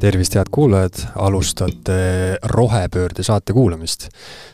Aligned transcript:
tervist, 0.00 0.34
head 0.36 0.50
kuulajad, 0.52 0.98
alustate 1.14 1.96
rohepöörde 2.52 3.22
saate 3.22 3.52
kuulamist. 3.52 4.08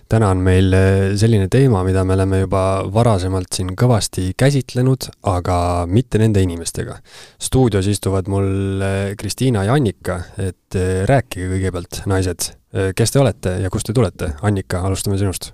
täna 0.09 0.29
on 0.29 0.43
meil 0.45 0.73
eh, 0.77 1.15
selline 1.17 1.49
teema, 1.49 1.81
mida 1.85 2.05
me 2.05 2.15
oleme 2.15 2.43
juba 2.43 2.63
varasemalt 2.93 3.49
siin 3.57 3.73
kõvasti 3.79 4.33
käsitlenud, 4.39 5.09
aga 5.33 5.57
mitte 5.89 6.21
nende 6.21 6.43
inimestega. 6.43 6.99
stuudios 7.43 7.87
istuvad 7.87 8.29
mul 8.29 8.83
eh, 8.83 9.17
Kristiina 9.19 9.65
ja 9.65 9.75
Annika, 9.75 10.21
et 10.39 10.79
eh, 10.79 11.03
rääkige 11.09 11.49
kõigepealt, 11.57 12.05
naised, 12.07 12.53
kes 12.97 13.13
te 13.13 13.21
olete 13.21 13.59
ja 13.61 13.71
kust 13.71 13.87
te 13.89 13.93
tulete? 13.93 14.33
Annika, 14.43 14.81
alustame 14.87 15.19
sinust. 15.19 15.53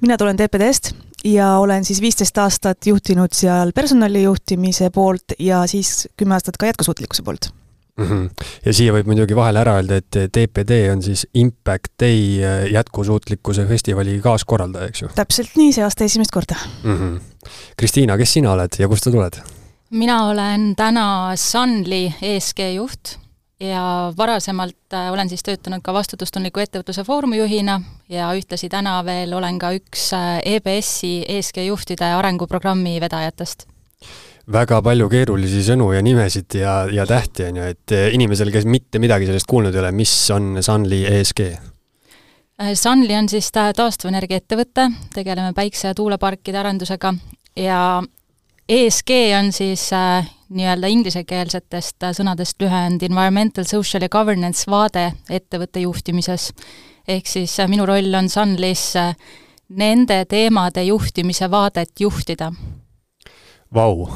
mina 0.00 0.16
tulen 0.16 0.36
TPD-st 0.36 0.94
ja 1.24 1.56
olen 1.58 1.84
siis 1.84 2.00
viisteist 2.00 2.38
aastat 2.38 2.86
juhtinud 2.86 3.34
seal 3.34 3.72
personalijuhtimise 3.74 4.90
poolt 4.90 5.34
ja 5.38 5.66
siis 5.66 6.08
kümme 6.16 6.38
aastat 6.38 6.56
ka 6.56 6.70
jätkusuutlikkuse 6.70 7.22
poolt 7.22 7.50
mm. 7.98 8.06
-hmm. 8.06 8.46
ja 8.64 8.72
siia 8.72 8.94
võib 8.96 9.10
muidugi 9.10 9.36
vahele 9.36 9.62
ära 9.62 9.76
öelda, 9.80 10.00
et 10.02 10.18
TPD 10.32 10.80
on 10.92 11.02
siis 11.02 11.26
Impact 11.34 11.92
Day 12.00 12.42
äh, 12.42 12.64
jätkusuutlikkuse 12.72 13.66
festivali 13.66 14.18
kaaskorraldaja, 14.24 14.88
eks 14.92 15.02
ju? 15.02 15.12
täpselt 15.14 15.56
nii, 15.56 15.72
see 15.72 15.84
aasta 15.84 16.04
esimest 16.04 16.34
korda 16.34 16.56
mm. 16.82 16.96
-hmm. 16.96 17.48
Kristiina, 17.76 18.16
kes 18.16 18.32
sina 18.32 18.52
oled 18.52 18.78
ja 18.78 18.88
kust 18.88 19.04
sa 19.04 19.10
tuled? 19.10 19.40
mina 19.90 20.24
olen 20.26 20.74
täna 20.76 21.32
Sunly 21.36 22.12
ESG 22.22 22.60
juht 22.74 23.18
ja 23.60 24.12
varasemalt 24.16 24.94
äh, 24.94 25.12
olen 25.12 25.28
siis 25.28 25.42
töötanud 25.42 25.82
ka 25.82 25.92
vastutustundliku 25.92 26.60
ettevõtluse 26.60 27.04
foorumi 27.04 27.38
juhina 27.38 27.80
ja 28.08 28.30
ühtlasi 28.34 28.68
täna 28.68 29.00
veel 29.04 29.34
olen 29.34 29.58
ka 29.58 29.72
üks 29.74 30.12
äh, 30.14 30.38
EBS-i 30.44 31.24
ESG 31.28 31.64
juhtide 31.66 32.12
arenguprogrammi 32.20 33.00
vedajatest 33.00 33.66
väga 34.52 34.80
palju 34.84 35.08
keerulisi 35.12 35.62
sõnu 35.66 35.90
ja 35.92 36.02
nimesid 36.04 36.58
ja, 36.60 36.80
ja 36.92 37.06
tähti, 37.06 37.48
on 37.48 37.60
ju, 37.60 37.70
et 37.74 37.96
eh, 37.96 38.08
inimesel, 38.16 38.52
kes 38.54 38.64
mitte 38.68 39.00
midagi 39.02 39.28
sellest 39.28 39.48
kuulnud 39.48 39.74
ei 39.74 39.82
ole, 39.82 39.92
mis 39.96 40.12
on 40.34 40.62
Sunly 40.64 41.02
ESG? 41.10 41.42
Äh, 42.62 42.72
Sunly 42.74 43.14
on 43.18 43.28
siis 43.28 43.50
taastuvenergia 43.52 44.40
ettevõte, 44.40 44.88
tegeleme 45.14 45.52
päikse- 45.56 45.92
ja 45.92 45.98
tuuleparkide 45.98 46.58
arendusega 46.62 47.12
ja 47.60 47.82
ESG 48.68 49.10
on 49.38 49.52
siis 49.52 49.90
äh, 49.92 50.26
nii-öelda 50.48 50.88
inglisekeelsetest 50.92 52.08
äh, 52.08 52.14
sõnadest 52.16 52.60
lühend 52.62 53.04
Environmental, 53.04 53.68
Social 53.68 54.04
ja 54.04 54.08
Governance 54.12 54.68
vaade 54.70 55.10
ettevõtte 55.30 55.80
juhtimises. 55.84 56.52
ehk 57.08 57.26
siis 57.26 57.60
äh, 57.60 57.68
minu 57.68 57.86
roll 57.86 58.14
on 58.14 58.28
Sunlys 58.28 58.96
äh, 58.96 59.14
nende 59.68 60.24
teemade 60.24 60.82
juhtimise 60.84 61.50
vaadet 61.50 62.00
juhtida 62.00 62.52
Vau 63.74 64.06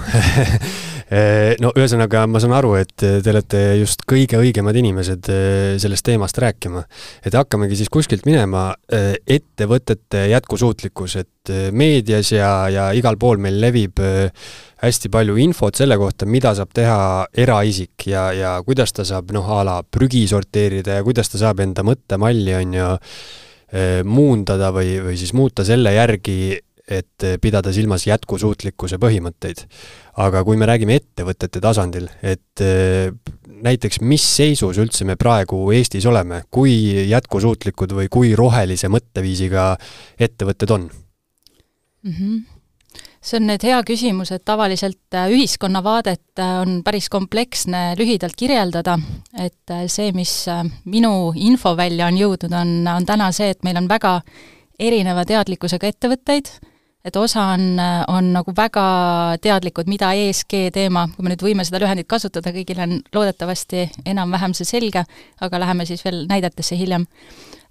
eh, 1.12 1.53
no 1.61 1.75
ühesõnaga, 1.77 2.22
ma 2.31 2.41
saan 2.41 2.55
aru, 2.56 2.72
et 2.81 2.95
te 2.97 3.33
olete 3.33 3.61
just 3.83 4.06
kõige 4.08 4.39
õigemad 4.41 4.78
inimesed 4.81 5.28
eh, 5.28 5.75
sellest 5.83 6.06
teemast 6.08 6.41
rääkima. 6.41 6.81
et 7.20 7.36
hakkamegi 7.36 7.77
siis 7.83 7.92
kuskilt 7.92 8.25
minema, 8.25 8.70
eh, 8.89 9.12
ettevõtete 9.36 10.25
jätkusuutlikkus, 10.33 11.19
et 11.20 11.53
meedias 11.77 12.33
ja, 12.33 12.53
ja 12.73 12.89
igal 12.97 13.19
pool 13.20 13.42
meil 13.42 13.61
levib 13.61 14.00
hästi 14.83 15.11
palju 15.12 15.36
infot 15.42 15.77
selle 15.77 15.98
kohta, 16.00 16.27
mida 16.27 16.55
saab 16.56 16.73
teha 16.73 16.98
eraisik 17.45 18.08
ja, 18.08 18.30
ja 18.33 18.56
kuidas 18.64 18.97
ta 18.97 19.05
saab 19.05 19.34
noh, 19.36 19.53
a 19.53 19.62
la 19.69 19.78
prügi 19.84 20.25
sorteerida 20.30 20.97
ja 21.00 21.05
kuidas 21.05 21.28
ta 21.28 21.42
saab 21.42 21.61
enda 21.67 21.84
mõttemalli, 21.84 22.56
on 22.56 22.77
ju, 22.78 22.91
muundada 24.05 24.69
või, 24.73 24.98
või 25.00 25.17
siis 25.17 25.33
muuta 25.33 25.64
selle 25.64 25.95
järgi, 25.97 26.61
et 26.93 27.27
pidada 27.41 27.73
silmas 27.73 28.07
jätkusuutlikkuse 28.07 28.98
põhimõtteid. 29.03 29.65
aga 30.23 30.43
kui 30.45 30.59
me 30.61 30.67
räägime 30.69 30.98
ettevõtete 31.01 31.61
tasandil, 31.61 32.09
et 32.23 32.61
eh, 32.61 33.12
näiteks 33.62 34.01
mis 34.05 34.25
seisus 34.37 34.79
üldse 34.83 35.07
me 35.09 35.17
praegu 35.17 35.65
Eestis 35.73 36.07
oleme, 36.07 36.43
kui 36.51 37.09
jätkusuutlikud 37.09 37.95
või 37.97 38.08
kui 38.13 38.35
rohelise 38.36 38.91
mõtteviisiga 38.92 39.77
ettevõtted 40.19 40.70
on 40.70 40.91
mm? 42.02 42.13
-hmm 42.13 42.42
see 43.23 43.39
on 43.39 43.47
nüüd 43.47 43.63
hea 43.63 43.77
küsimus, 43.86 44.33
et 44.35 44.42
tavaliselt 44.45 45.14
äh, 45.14 45.31
ühiskonnavaadet 45.31 46.41
äh, 46.42 46.57
on 46.64 46.81
päris 46.83 47.07
kompleksne 47.08 47.95
lühidalt 47.98 48.35
kirjeldada, 48.36 48.97
et 49.39 49.75
see, 49.86 50.11
mis 50.13 50.33
minu 50.85 51.31
infovälja 51.39 52.11
on 52.11 52.19
jõudnud, 52.19 52.57
on, 52.58 52.75
on 52.97 53.07
täna 53.07 53.31
see, 53.33 53.52
et 53.55 53.63
meil 53.63 53.79
on 53.79 53.86
väga 53.89 54.17
erineva 54.83 55.25
teadlikkusega 55.29 55.92
ettevõtteid, 55.92 56.51
et 57.05 57.17
osa 57.17 57.45
on, 57.55 57.64
on 58.08 58.33
nagu 58.36 58.55
väga 58.57 58.85
teadlikud, 59.42 59.89
mida 59.90 60.13
ESG 60.14 60.68
teema, 60.74 61.08
kui 61.14 61.27
me 61.27 61.33
nüüd 61.33 61.42
võime 61.45 61.67
seda 61.67 61.80
lühendit 61.83 62.08
kasutada, 62.11 62.52
kõigil 62.55 62.83
on 62.85 63.01
loodetavasti 63.14 63.89
enam-vähem 64.07 64.55
see 64.55 64.68
selge, 64.68 65.05
aga 65.42 65.63
läheme 65.63 65.86
siis 65.89 66.05
veel 66.07 66.24
näidetesse 66.30 66.79
hiljem. 66.79 67.08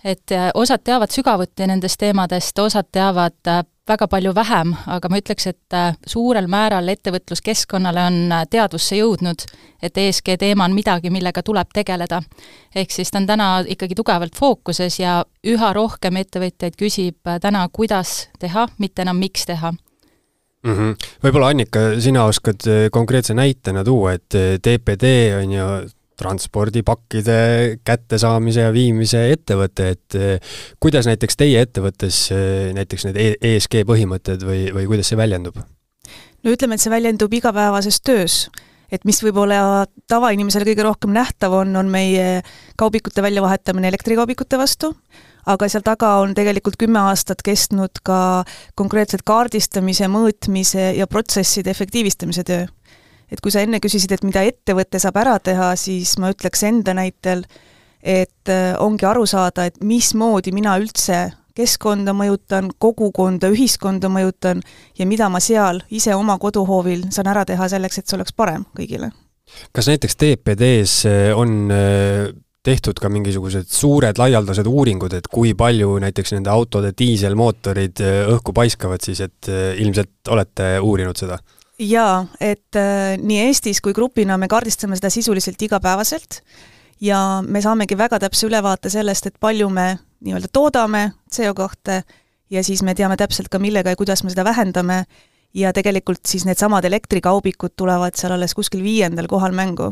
Et 0.03 0.31
äh, 0.31 0.49
osad 0.53 0.83
teavad 0.83 1.11
sügavuti 1.13 1.67
nendest 1.67 1.99
teemadest, 2.01 2.59
osad 2.59 2.89
teavad 2.91 3.37
äh, 3.47 3.63
väga 3.87 4.07
palju 4.07 4.33
vähem, 4.35 4.73
aga 4.87 5.09
ma 5.09 5.19
ütleks, 5.19 5.47
et 5.51 5.75
äh, 5.77 5.93
suurel 6.07 6.47
määral 6.51 6.87
ettevõtluskeskkonnale 6.93 8.05
on 8.09 8.19
teadvusse 8.49 8.97
jõudnud, 8.97 9.45
et 9.83 9.97
ESG 9.97 10.35
teema 10.41 10.65
on 10.65 10.75
midagi, 10.77 11.11
millega 11.13 11.43
tuleb 11.43 11.69
tegeleda. 11.73 12.21
ehk 12.75 12.91
siis 12.91 13.11
ta 13.11 13.19
on 13.19 13.27
täna 13.27 13.51
ikkagi 13.67 13.95
tugevalt 13.95 14.35
fookuses 14.35 14.99
ja 14.99 15.21
üha 15.47 15.73
rohkem 15.73 16.17
ettevõtjaid 16.17 16.77
küsib 16.79 17.33
täna, 17.41 17.67
kuidas 17.73 18.29
teha, 18.39 18.67
mitte 18.77 19.01
enam 19.01 19.17
miks 19.17 19.45
teha 19.45 19.71
mm 19.71 20.73
-hmm.. 20.73 20.95
võib-olla 21.23 21.49
Annika, 21.49 21.79
sina 21.99 22.25
oskad 22.25 22.65
konkreetse 22.91 23.33
näitena 23.33 23.83
tuua, 23.83 24.13
et 24.13 24.29
TPD 24.61 25.33
on 25.41 25.51
ju 25.51 25.65
transpordipakkide 26.21 27.37
kättesaamise 27.87 28.67
ja 28.67 28.73
viimise 28.75 29.25
ettevõte, 29.33 29.91
et 29.95 30.17
eh, 30.17 30.57
kuidas 30.81 31.09
näiteks 31.09 31.39
teie 31.39 31.61
ettevõttes 31.65 32.23
eh, 32.35 32.71
näiteks 32.77 33.07
need 33.09 33.21
ESG 33.41 33.81
põhimõtted 33.89 34.45
või, 34.45 34.67
või 34.75 34.89
kuidas 34.91 35.11
see 35.11 35.19
väljendub? 35.19 35.61
no 36.41 36.53
ütleme, 36.53 36.77
et 36.77 36.83
see 36.83 36.93
väljendub 36.93 37.33
igapäevases 37.33 38.01
töös. 38.05 38.43
Et 38.91 39.05
mis 39.07 39.21
võib-olla 39.23 39.85
tavainimesele 40.11 40.65
kõige 40.67 40.83
rohkem 40.83 41.13
nähtav 41.15 41.53
on, 41.61 41.69
on 41.79 41.87
meie 41.87 42.41
kaubikute 42.79 43.23
väljavahetamine 43.23 43.87
elektrikaubikute 43.87 44.59
vastu, 44.59 44.89
aga 45.47 45.69
seal 45.71 45.85
taga 45.85 46.17
on 46.19 46.33
tegelikult 46.35 46.75
kümme 46.81 46.99
aastat 47.07 47.39
kestnud 47.45 48.01
ka 48.03 48.43
konkreetselt 48.75 49.23
kaardistamise, 49.23 50.11
mõõtmise 50.11 50.89
ja 50.97 51.07
protsesside 51.07 51.71
efektiivistamise 51.71 52.43
töö 52.43 52.67
et 53.31 53.41
kui 53.41 53.53
sa 53.53 53.63
enne 53.63 53.79
küsisid, 53.83 54.11
et 54.11 54.25
mida 54.27 54.43
ettevõte 54.47 54.99
saab 55.01 55.19
ära 55.21 55.37
teha, 55.43 55.71
siis 55.79 56.17
ma 56.21 56.31
ütleks 56.33 56.65
enda 56.67 56.95
näitel, 56.97 57.45
et 58.01 58.51
äh, 58.51 58.73
ongi 58.81 59.07
aru 59.07 59.25
saada, 59.29 59.67
et 59.69 59.79
mismoodi 59.85 60.53
mina 60.55 60.75
üldse 60.81 61.29
keskkonda 61.55 62.13
mõjutan, 62.15 62.69
kogukonda, 62.79 63.49
ühiskonda 63.51 64.09
mõjutan 64.11 64.61
ja 64.97 65.07
mida 65.07 65.27
ma 65.29 65.41
seal 65.43 65.81
ise 65.91 66.15
oma 66.15 66.37
koduhoovil 66.39 67.09
saan 67.11 67.27
ära 67.31 67.43
teha 67.47 67.67
selleks, 67.71 67.99
et 67.99 68.07
see 68.07 68.17
oleks 68.17 68.35
parem 68.35 68.63
kõigile. 68.77 69.11
kas 69.75 69.91
näiteks 69.91 70.15
TPD-s 70.15 71.05
äh, 71.07 71.31
on 71.37 71.71
äh, 71.71 72.31
tehtud 72.63 72.99
ka 73.01 73.09
mingisugused 73.09 73.67
suured 73.67 74.19
laialdased 74.21 74.67
uuringud, 74.67 75.13
et 75.17 75.27
kui 75.27 75.55
palju 75.57 75.95
näiteks 76.03 76.35
nende 76.35 76.51
autode 76.53 76.91
diiselmootorid 76.97 78.03
õhku 78.35 78.53
paiskavad 78.53 79.01
siis, 79.01 79.23
et 79.25 79.49
ilmselt 79.81 80.29
olete 80.29 80.75
uurinud 80.79 81.17
seda? 81.17 81.39
Jaa, 81.81 82.25
et 82.39 82.77
äh, 82.77 83.17
nii 83.17 83.39
Eestis 83.47 83.81
kui 83.81 83.93
grupina 83.93 84.37
me 84.37 84.47
kaardistame 84.51 84.97
seda 84.99 85.09
sisuliselt 85.09 85.61
igapäevaselt 85.61 86.41
ja 87.01 87.41
me 87.47 87.61
saamegi 87.61 87.97
väga 87.97 88.19
täpse 88.21 88.47
ülevaate 88.47 88.91
sellest, 88.93 89.27
et 89.27 89.39
palju 89.41 89.69
me 89.73 89.95
nii-öelda 90.21 90.51
toodame 90.53 91.11
CO2 91.33 92.01
ja 92.53 92.63
siis 92.63 92.83
me 92.83 92.95
teame 92.95 93.17
täpselt 93.17 93.49
ka, 93.49 93.59
millega 93.59 93.93
ja 93.93 93.99
kuidas 93.99 94.23
me 94.23 94.33
seda 94.33 94.45
vähendame. 94.45 95.03
Ja 95.53 95.73
tegelikult 95.75 96.23
siis 96.27 96.45
needsamad 96.47 96.85
elektrikaubikud 96.87 97.73
tulevad 97.75 98.15
seal 98.15 98.31
alles 98.37 98.53
kuskil 98.55 98.83
viiendal 98.85 99.27
kohal 99.27 99.51
mängu 99.51 99.89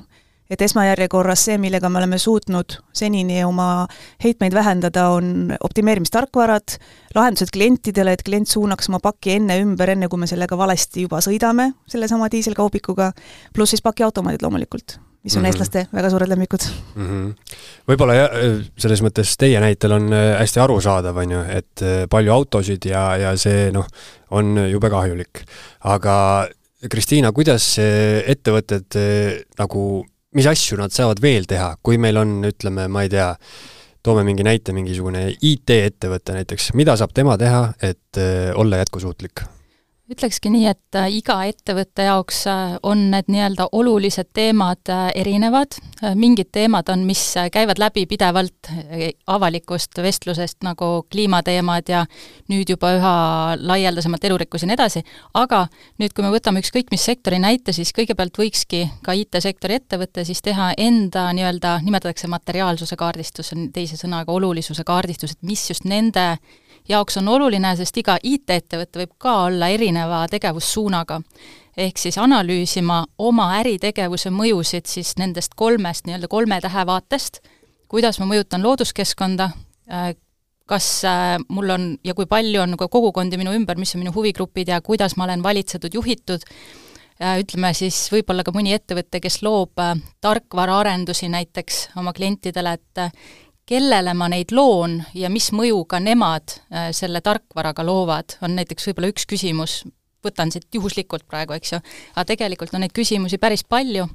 et 0.49 0.61
esmajärjekorras 0.65 1.43
see, 1.45 1.57
millega 1.61 1.89
me 1.89 1.99
oleme 2.01 2.17
suutnud 2.17 2.79
senini 2.95 3.43
oma 3.45 3.87
heitmeid 4.23 4.53
vähendada, 4.53 5.09
on 5.13 5.53
optimeerimistarkvarad, 5.63 6.77
lahendused 7.15 7.53
klientidele, 7.53 8.15
et 8.17 8.25
klient 8.25 8.49
suunaks 8.49 8.89
oma 8.89 9.01
paki 9.03 9.37
enne 9.37 9.59
ümber, 9.61 9.93
enne 9.93 10.09
kui 10.09 10.21
me 10.21 10.29
sellega 10.29 10.57
valesti 10.57 11.05
juba 11.05 11.21
sõidame, 11.25 11.69
sellesama 11.89 12.31
diiselkaubikuga, 12.33 13.11
pluss 13.53 13.75
siis 13.75 13.85
pakiautomaadid 13.85 14.45
loomulikult, 14.45 14.97
mis 15.23 15.35
on 15.35 15.41
mm 15.41 15.45
-hmm. 15.45 15.47
eestlaste 15.47 15.87
väga 15.93 16.09
suured 16.09 16.29
lemmikud 16.29 16.65
mm. 16.95 17.07
-hmm. 17.07 17.55
võib-olla 17.87 18.13
jah, 18.13 18.29
selles 18.77 19.03
mõttes 19.05 19.37
teie 19.37 19.59
näitel 19.59 19.91
on 19.91 20.13
äh, 20.13 20.39
hästi 20.39 20.59
arusaadav, 20.59 21.17
on 21.17 21.31
ju, 21.31 21.41
et 21.49 21.81
äh, 21.81 22.05
palju 22.09 22.33
autosid 22.33 22.85
ja, 22.85 23.17
ja 23.17 23.37
see 23.37 23.71
noh, 23.71 23.85
on 24.31 24.57
jube 24.69 24.89
kahjulik. 24.89 25.45
aga 25.79 26.47
Kristiina, 26.89 27.31
kuidas 27.31 27.75
ettevõtted 27.79 28.95
äh, 28.95 29.43
nagu 29.59 30.05
mis 30.35 30.47
asju 30.49 30.77
nad 30.79 30.93
saavad 30.93 31.21
veel 31.23 31.47
teha, 31.49 31.73
kui 31.83 31.99
meil 32.01 32.19
on, 32.21 32.39
ütleme, 32.49 32.87
ma 32.91 33.05
ei 33.05 33.11
tea, 33.11 33.31
toome 34.05 34.23
mingi 34.27 34.45
näite, 34.47 34.73
mingisugune 34.75 35.27
IT-ettevõte 35.35 36.37
näiteks, 36.37 36.73
mida 36.79 36.95
saab 36.99 37.15
tema 37.15 37.37
teha, 37.41 37.63
et 37.81 38.21
äh, 38.21 38.51
olla 38.57 38.81
jätkusuutlik? 38.83 39.45
Ütlekski 40.09 40.49
nii, 40.49 40.65
et 40.69 40.97
äh, 40.97 41.07
iga 41.19 41.37
ettevõtte 41.49 42.05
jaoks 42.07 42.41
äh, 42.49 42.75
on 42.87 43.09
need 43.13 43.29
nii-öelda 43.29 43.69
olulised 43.77 44.31
teemad 44.33 44.89
äh, 44.89 45.09
erinevad, 45.21 45.77
mingid 46.17 46.49
teemad 46.55 46.89
on, 46.89 47.03
mis 47.07 47.21
käivad 47.51 47.81
läbi 47.81 48.05
pidevalt 48.09 48.69
avalikust 49.27 49.99
vestlusest, 50.01 50.61
nagu 50.63 51.03
kliimateemad 51.11 51.91
ja 51.91 52.05
nüüd 52.49 52.71
juba 52.71 52.93
üha 52.95 53.15
laialdasemalt 53.59 54.25
elurikkus 54.29 54.63
ja 54.63 54.69
nii 54.69 54.77
edasi, 54.77 55.03
aga 55.37 55.65
nüüd, 55.99 56.15
kui 56.15 56.25
me 56.25 56.31
võtame 56.33 56.63
ükskõik 56.63 56.93
mis 56.93 57.03
sektori 57.05 57.41
näite, 57.43 57.75
siis 57.75 57.91
kõigepealt 57.95 58.39
võikski 58.39 58.85
ka 59.05 59.17
IT-sektori 59.19 59.77
ettevõte 59.81 60.23
siis 60.27 60.41
teha 60.45 60.71
enda 60.77 61.27
nii-öelda, 61.35 61.79
nimetatakse 61.85 62.31
materiaalsuse 62.31 62.97
kaardistus, 62.99 63.53
on 63.57 63.69
teise 63.75 63.99
sõnaga 63.99 64.33
olulisuse 64.33 64.87
kaardistus, 64.87 65.35
et 65.35 65.45
mis 65.51 65.67
just 65.69 65.85
nende 65.89 66.31
jaoks 66.89 67.17
on 67.17 67.27
oluline, 67.27 67.75
sest 67.75 67.97
iga 67.97 68.17
IT-ettevõte 68.23 69.03
võib 69.03 69.13
ka 69.17 69.35
olla 69.45 69.67
erineva 69.67 70.25
tegevussuunaga. 70.31 71.21
ehk 71.77 71.97
siis 71.97 72.17
analüüsima 72.17 73.05
oma 73.17 73.53
äritegevuse 73.59 74.29
mõjusid 74.29 74.85
siis 74.85 75.13
nendest 75.17 75.53
kolmest 75.55 76.05
nii-öelda 76.05 76.27
kolme 76.27 76.61
tähe 76.61 76.85
vaatest, 76.85 77.39
kuidas 77.87 78.19
ma 78.19 78.25
mõjutan 78.25 78.63
looduskeskkonda, 78.63 79.49
äh, 79.91 80.11
kas 80.69 81.05
äh, 81.05 81.37
mul 81.49 81.69
on 81.69 81.87
ja 82.03 82.13
kui 82.13 82.25
palju 82.25 82.61
on 82.61 82.77
kogukondi 82.77 83.37
minu 83.37 83.53
ümber, 83.55 83.77
mis 83.77 83.95
on 83.95 84.03
minu 84.03 84.13
huvigrupid 84.15 84.67
ja 84.67 84.81
kuidas 84.81 85.15
ma 85.17 85.23
olen 85.23 85.43
valitsetud, 85.43 85.93
juhitud, 85.93 86.45
äh, 87.21 87.39
ütleme 87.39 87.73
siis 87.73 88.09
võib-olla 88.11 88.43
ka 88.43 88.53
mõni 88.55 88.75
ettevõte, 88.77 89.21
kes 89.23 89.41
loob 89.41 89.79
tarkvaraarendusi 90.21 91.29
näiteks 91.29 91.87
oma 91.97 92.13
klientidele, 92.13 92.73
et 92.73 93.05
kellele 93.69 94.15
ma 94.17 94.29
neid 94.31 94.53
loon 94.55 94.99
ja 95.17 95.29
mis 95.29 95.51
mõju 95.55 95.83
ka 95.89 96.01
nemad 96.01 96.57
äh, 96.73 96.89
selle 96.95 97.21
tarkvaraga 97.25 97.85
loovad, 97.85 98.39
on 98.45 98.57
näiteks 98.57 98.89
võib-olla 98.89 99.11
üks 99.13 99.27
küsimus, 99.29 99.83
võtan 100.25 100.51
siit 100.51 100.67
juhuslikult 100.75 101.23
praegu, 101.29 101.55
eks 101.55 101.73
ju, 101.73 101.79
aga 102.15 102.25
tegelikult 102.33 102.73
on 102.75 102.83
neid 102.83 102.93
küsimusi 102.95 103.39
päris 103.39 103.63
palju 103.63 104.07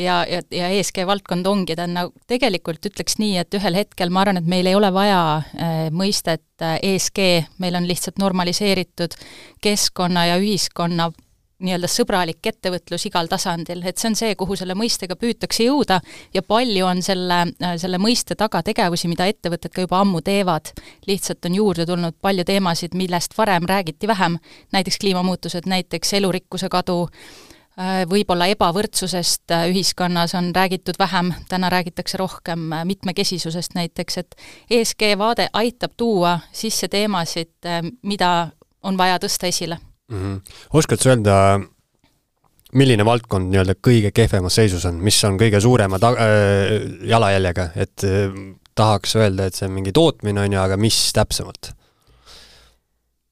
ja, 0.00 0.22
ja, 0.26 0.40
ja 0.50 0.70
ESG 0.74 1.04
valdkond 1.06 1.46
ongi, 1.46 1.76
ta 1.78 1.86
on 1.86 1.94
nagu, 1.98 2.14
tegelikult 2.30 2.88
ütleks 2.90 3.20
nii, 3.20 3.36
et 3.44 3.54
ühel 3.58 3.78
hetkel 3.78 4.10
ma 4.10 4.24
arvan, 4.24 4.40
et 4.40 4.48
meil 4.50 4.70
ei 4.70 4.78
ole 4.78 4.90
vaja 4.94 5.20
äh, 5.38 5.76
mõistet 5.94 6.64
äh, 6.64 6.78
ESG, 6.94 7.20
meil 7.62 7.78
on 7.78 7.86
lihtsalt 7.90 8.18
normaliseeritud 8.22 9.14
keskkonna 9.62 10.26
ja 10.32 10.40
ühiskonna 10.42 11.12
nii-öelda 11.64 11.88
sõbralik 11.90 12.44
ettevõtlus 12.50 13.06
igal 13.08 13.28
tasandil, 13.30 13.82
et 13.86 14.00
see 14.00 14.10
on 14.10 14.18
see, 14.18 14.34
kuhu 14.38 14.56
selle 14.58 14.76
mõistega 14.78 15.16
püütakse 15.20 15.66
jõuda 15.66 16.00
ja 16.34 16.42
palju 16.42 16.86
on 16.86 17.02
selle, 17.04 17.40
selle 17.80 18.00
mõiste 18.02 18.36
taga 18.38 18.62
tegevusi, 18.66 19.08
mida 19.10 19.28
ettevõtted 19.30 19.74
ka 19.74 19.86
juba 19.86 20.02
ammu 20.04 20.20
teevad. 20.24 20.72
lihtsalt 21.06 21.44
on 21.46 21.54
juurde 21.54 21.86
tulnud 21.86 22.14
palju 22.20 22.44
teemasid, 22.44 22.94
millest 22.94 23.38
varem 23.38 23.66
räägiti 23.68 24.06
vähem, 24.06 24.38
näiteks 24.72 24.98
kliimamuutused, 24.98 25.66
näiteks 25.66 26.12
elurikkuse 26.20 26.68
kadu, 26.68 27.08
võib-olla 28.10 28.46
ebavõrdsusest 28.52 29.50
ühiskonnas 29.70 30.34
on 30.38 30.52
räägitud 30.54 30.98
vähem, 30.98 31.32
täna 31.48 31.70
räägitakse 31.70 32.18
rohkem 32.18 32.70
mitmekesisusest 32.84 33.74
näiteks, 33.74 34.18
et 34.18 34.36
ESG 34.70 35.16
vaade 35.18 35.48
aitab 35.52 35.96
tuua 35.96 36.38
sisse 36.52 36.88
teemasid, 36.88 37.56
mida 38.02 38.30
on 38.82 38.98
vaja 38.98 39.18
tõsta 39.18 39.50
esile 39.50 39.80
mm. 40.10 40.18
-hmm. 40.18 40.58
oskad 40.72 41.00
sa 41.00 41.12
öelda, 41.12 41.36
milline 42.74 43.04
valdkond 43.06 43.52
nii-öelda 43.52 43.76
kõige 43.78 44.10
kehvemas 44.14 44.58
seisus 44.60 44.84
on, 44.88 44.98
mis 45.04 45.20
on 45.24 45.38
kõige 45.40 45.60
suurema 45.60 45.98
ta- 45.98 46.16
äh,, 46.18 46.74
jalajäljega, 47.08 47.70
et 47.76 48.04
äh, 48.04 48.34
tahaks 48.74 49.16
öelda, 49.16 49.46
et 49.46 49.54
see 49.54 49.68
on 49.68 49.74
mingi 49.76 49.92
tootmine, 49.94 50.40
on 50.40 50.52
ju, 50.52 50.60
aga 50.60 50.78
mis 50.80 50.98
täpsemalt? 51.14 51.72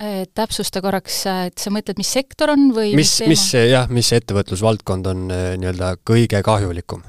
Äh, 0.03 0.25
täpsusta 0.35 0.83
korraks, 0.83 1.21
et 1.47 1.59
sa 1.63 1.71
mõtled, 1.71 1.99
mis 2.01 2.11
sektor 2.11 2.51
on 2.55 2.71
või 2.75 2.95
mis, 2.99 3.21
mis, 3.31 3.49
jah, 3.55 3.91
mis 3.93 4.13
ettevõtlusvaldkond 4.17 5.11
on 5.13 5.27
äh, 5.31 5.53
nii-öelda 5.63 5.97
kõige 6.09 6.43
kahjulikum? 6.43 7.05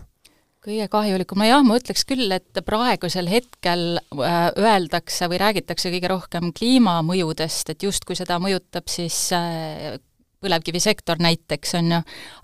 Kõige 0.63 0.87
kahjulikum, 0.91 1.43
jah, 1.45 1.63
ma 1.65 1.77
ütleks 1.79 2.05
küll, 2.07 2.31
et 2.31 2.61
praegusel 2.65 3.27
hetkel 3.31 3.97
äh, 3.99 4.47
öeldakse 4.59 5.27
või 5.31 5.41
räägitakse 5.41 5.91
kõige 5.91 6.11
rohkem 6.11 6.51
kliimamõjudest, 6.55 7.73
et 7.73 7.83
justkui 7.83 8.15
seda 8.19 8.39
mõjutab 8.43 8.87
siis 8.91 9.17
äh, 9.35 9.97
põlevkivisektor 10.43 11.19
näiteks, 11.23 11.75
on 11.79 11.97
ju, 11.97 11.99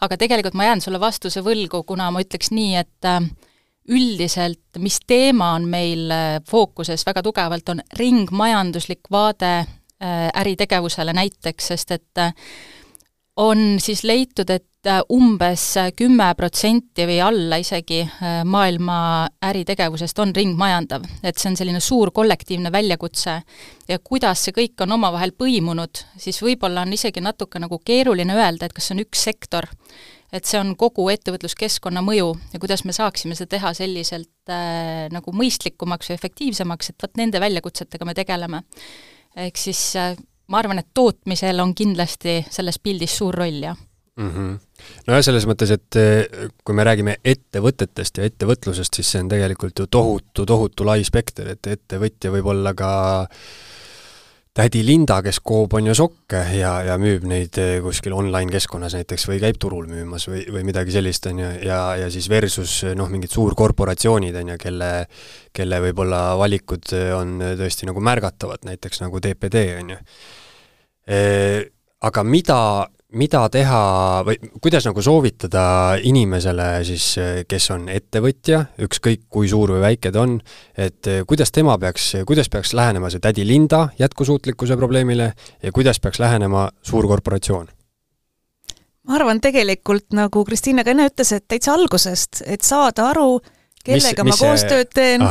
aga 0.05 0.19
tegelikult 0.19 0.57
ma 0.59 0.69
jään 0.69 0.83
sulle 0.83 0.99
vastuse 0.99 1.43
võlgu, 1.45 1.83
kuna 1.87 2.09
ma 2.11 2.23
ütleks 2.23 2.51
nii, 2.55 2.75
et 2.79 3.07
äh, 3.07 3.21
üldiselt, 3.89 4.67
mis 4.83 4.99
teema 5.07 5.53
on 5.57 5.65
meil 5.71 6.11
fookuses 6.45 7.01
väga 7.07 7.23
tugevalt, 7.25 7.71
on 7.71 7.79
ringmajanduslik 7.97 9.07
vaade 9.11 9.63
äritegevusele 9.99 11.11
näiteks, 11.17 11.71
sest 11.73 11.95
et 11.95 12.21
on 13.35 13.77
siis 13.79 14.03
leitud, 14.03 14.49
et 14.49 14.87
äh, 14.87 14.99
umbes 15.13 15.63
kümme 15.97 16.27
protsenti 16.37 17.05
või 17.07 17.19
alla 17.23 17.59
isegi 17.61 18.01
äh, 18.03 18.41
maailma 18.45 18.99
äritegevusest 19.45 20.19
on 20.19 20.33
ringmajandav. 20.35 21.05
et 21.23 21.37
see 21.37 21.51
on 21.51 21.57
selline 21.57 21.79
suur 21.79 22.11
kollektiivne 22.11 22.71
väljakutse 22.71 23.41
ja 23.87 23.99
kuidas 24.03 24.45
see 24.45 24.55
kõik 24.55 24.83
on 24.83 24.97
omavahel 24.97 25.31
põimunud, 25.37 26.03
siis 26.17 26.41
võib-olla 26.43 26.85
on 26.87 26.93
isegi 26.93 27.21
natuke 27.21 27.59
nagu 27.59 27.79
keeruline 27.85 28.35
öelda, 28.35 28.65
et 28.65 28.73
kas 28.73 28.89
see 28.89 28.97
on 28.97 29.03
üks 29.05 29.23
sektor, 29.29 29.67
et 30.33 30.45
see 30.45 30.59
on 30.59 30.75
kogu 30.77 31.07
ettevõtluskeskkonna 31.13 32.03
mõju 32.05 32.33
ja 32.53 32.61
kuidas 32.61 32.83
me 32.85 32.93
saaksime 32.95 33.37
seda 33.37 33.55
teha 33.55 33.73
selliselt 33.77 34.51
äh, 34.51 35.07
nagu 35.13 35.33
mõistlikumaks 35.35 36.11
ja 36.11 36.19
efektiivsemaks, 36.19 36.91
et 36.91 37.07
vot 37.07 37.21
nende 37.21 37.41
väljakutsetega 37.41 38.09
me 38.09 38.17
tegeleme. 38.17 38.63
ehk 39.35 39.57
siis 39.57 39.95
äh, 39.95 40.17
ma 40.49 40.61
arvan, 40.61 40.81
et 40.81 40.89
tootmisel 40.93 41.61
on 41.63 41.75
kindlasti 41.77 42.41
selles 42.49 42.79
pildis 42.83 43.17
suur 43.21 43.35
roll, 43.35 43.61
jah 43.63 43.77
mm. 44.19 44.29
-hmm. 44.29 44.59
nojah, 45.07 45.23
selles 45.25 45.47
mõttes, 45.49 45.71
et 45.73 45.99
eh, 45.99 46.49
kui 46.63 46.75
me 46.75 46.85
räägime 46.87 47.17
ettevõtetest 47.23 48.17
ja 48.17 48.29
ettevõtlusest, 48.29 48.99
siis 48.99 49.11
see 49.11 49.23
on 49.23 49.31
tegelikult 49.31 49.79
ju 49.79 49.87
tohutu, 49.87 50.45
tohutu 50.45 50.85
lai 50.85 51.03
spekter, 51.07 51.53
et 51.55 51.73
ettevõtja 51.77 52.33
võib 52.33 52.51
olla 52.53 52.73
ka 52.73 52.91
tädi 54.59 54.81
Linda, 54.83 55.21
kes 55.23 55.39
koob, 55.45 55.77
on 55.79 55.87
ju, 55.87 55.95
sokke 55.95 56.41
ja, 56.57 56.73
ja 56.83 56.97
müüb 56.99 57.23
neid 57.29 57.55
eh, 57.61 57.77
kuskil 57.83 58.15
online-keskkonnas 58.17 58.97
näiteks 58.97 59.27
või 59.29 59.39
käib 59.39 59.59
turul 59.61 59.87
müümas 59.87 60.27
või, 60.27 60.43
või 60.51 60.65
midagi 60.67 60.93
sellist, 60.95 61.29
on 61.31 61.39
ju, 61.39 61.51
ja, 61.63 61.79
ja 62.01 62.09
siis 62.11 62.27
versus 62.31 62.81
noh, 62.97 63.07
mingid 63.11 63.31
suurkorporatsioonid, 63.31 64.35
on 64.41 64.53
ju, 64.53 64.59
kelle 64.59 64.91
kelle 65.55 65.79
võib-olla 65.81 66.21
valikud 66.39 66.91
on 67.15 67.39
tõesti 67.59 67.87
nagu 67.89 68.03
märgatavad, 68.03 68.61
näiteks 68.67 69.01
nagu 69.01 69.19
DPD, 69.23 69.63
on 69.79 69.95
ju. 69.95 69.99
Aga 72.05 72.23
mida, 72.23 72.59
mida 73.17 73.41
teha 73.49 73.79
või 74.25 74.37
kuidas 74.61 74.85
nagu 74.85 75.01
soovitada 75.01 75.63
inimesele 76.05 76.67
siis, 76.85 77.07
kes 77.49 77.69
on 77.73 77.87
ettevõtja, 77.89 78.61
ükskõik 78.85 79.25
kui 79.31 79.49
suur 79.49 79.73
või 79.75 79.81
väike 79.87 80.11
ta 80.13 80.21
on, 80.21 80.37
et 80.77 81.09
kuidas 81.27 81.51
tema 81.55 81.77
peaks, 81.81 82.11
kuidas 82.29 82.49
peaks 82.53 82.73
lähenema 82.77 83.09
see 83.09 83.23
tädi 83.23 83.47
Linda 83.47 83.87
jätkusuutlikkuse 83.99 84.77
probleemile 84.77 85.33
ja 85.63 85.73
kuidas 85.73 85.99
peaks 85.99 86.21
lähenema 86.21 86.69
suur 86.81 87.07
korporatsioon? 87.07 87.67
ma 89.09 89.15
arvan 89.17 89.41
tegelikult, 89.41 90.11
nagu 90.13 90.43
Kristiina 90.45 90.83
ka 90.85 90.93
enne 90.93 91.07
ütles, 91.09 91.31
et 91.33 91.47
täitsa 91.49 91.73
algusest, 91.73 92.43
et 92.45 92.61
saada 92.61 93.07
aru, 93.09 93.39
kellega 93.81 94.23
mis, 94.23 94.35
mis 94.35 94.41
ma 94.41 94.49
koostööd 94.51 94.91
teen, 94.93 95.23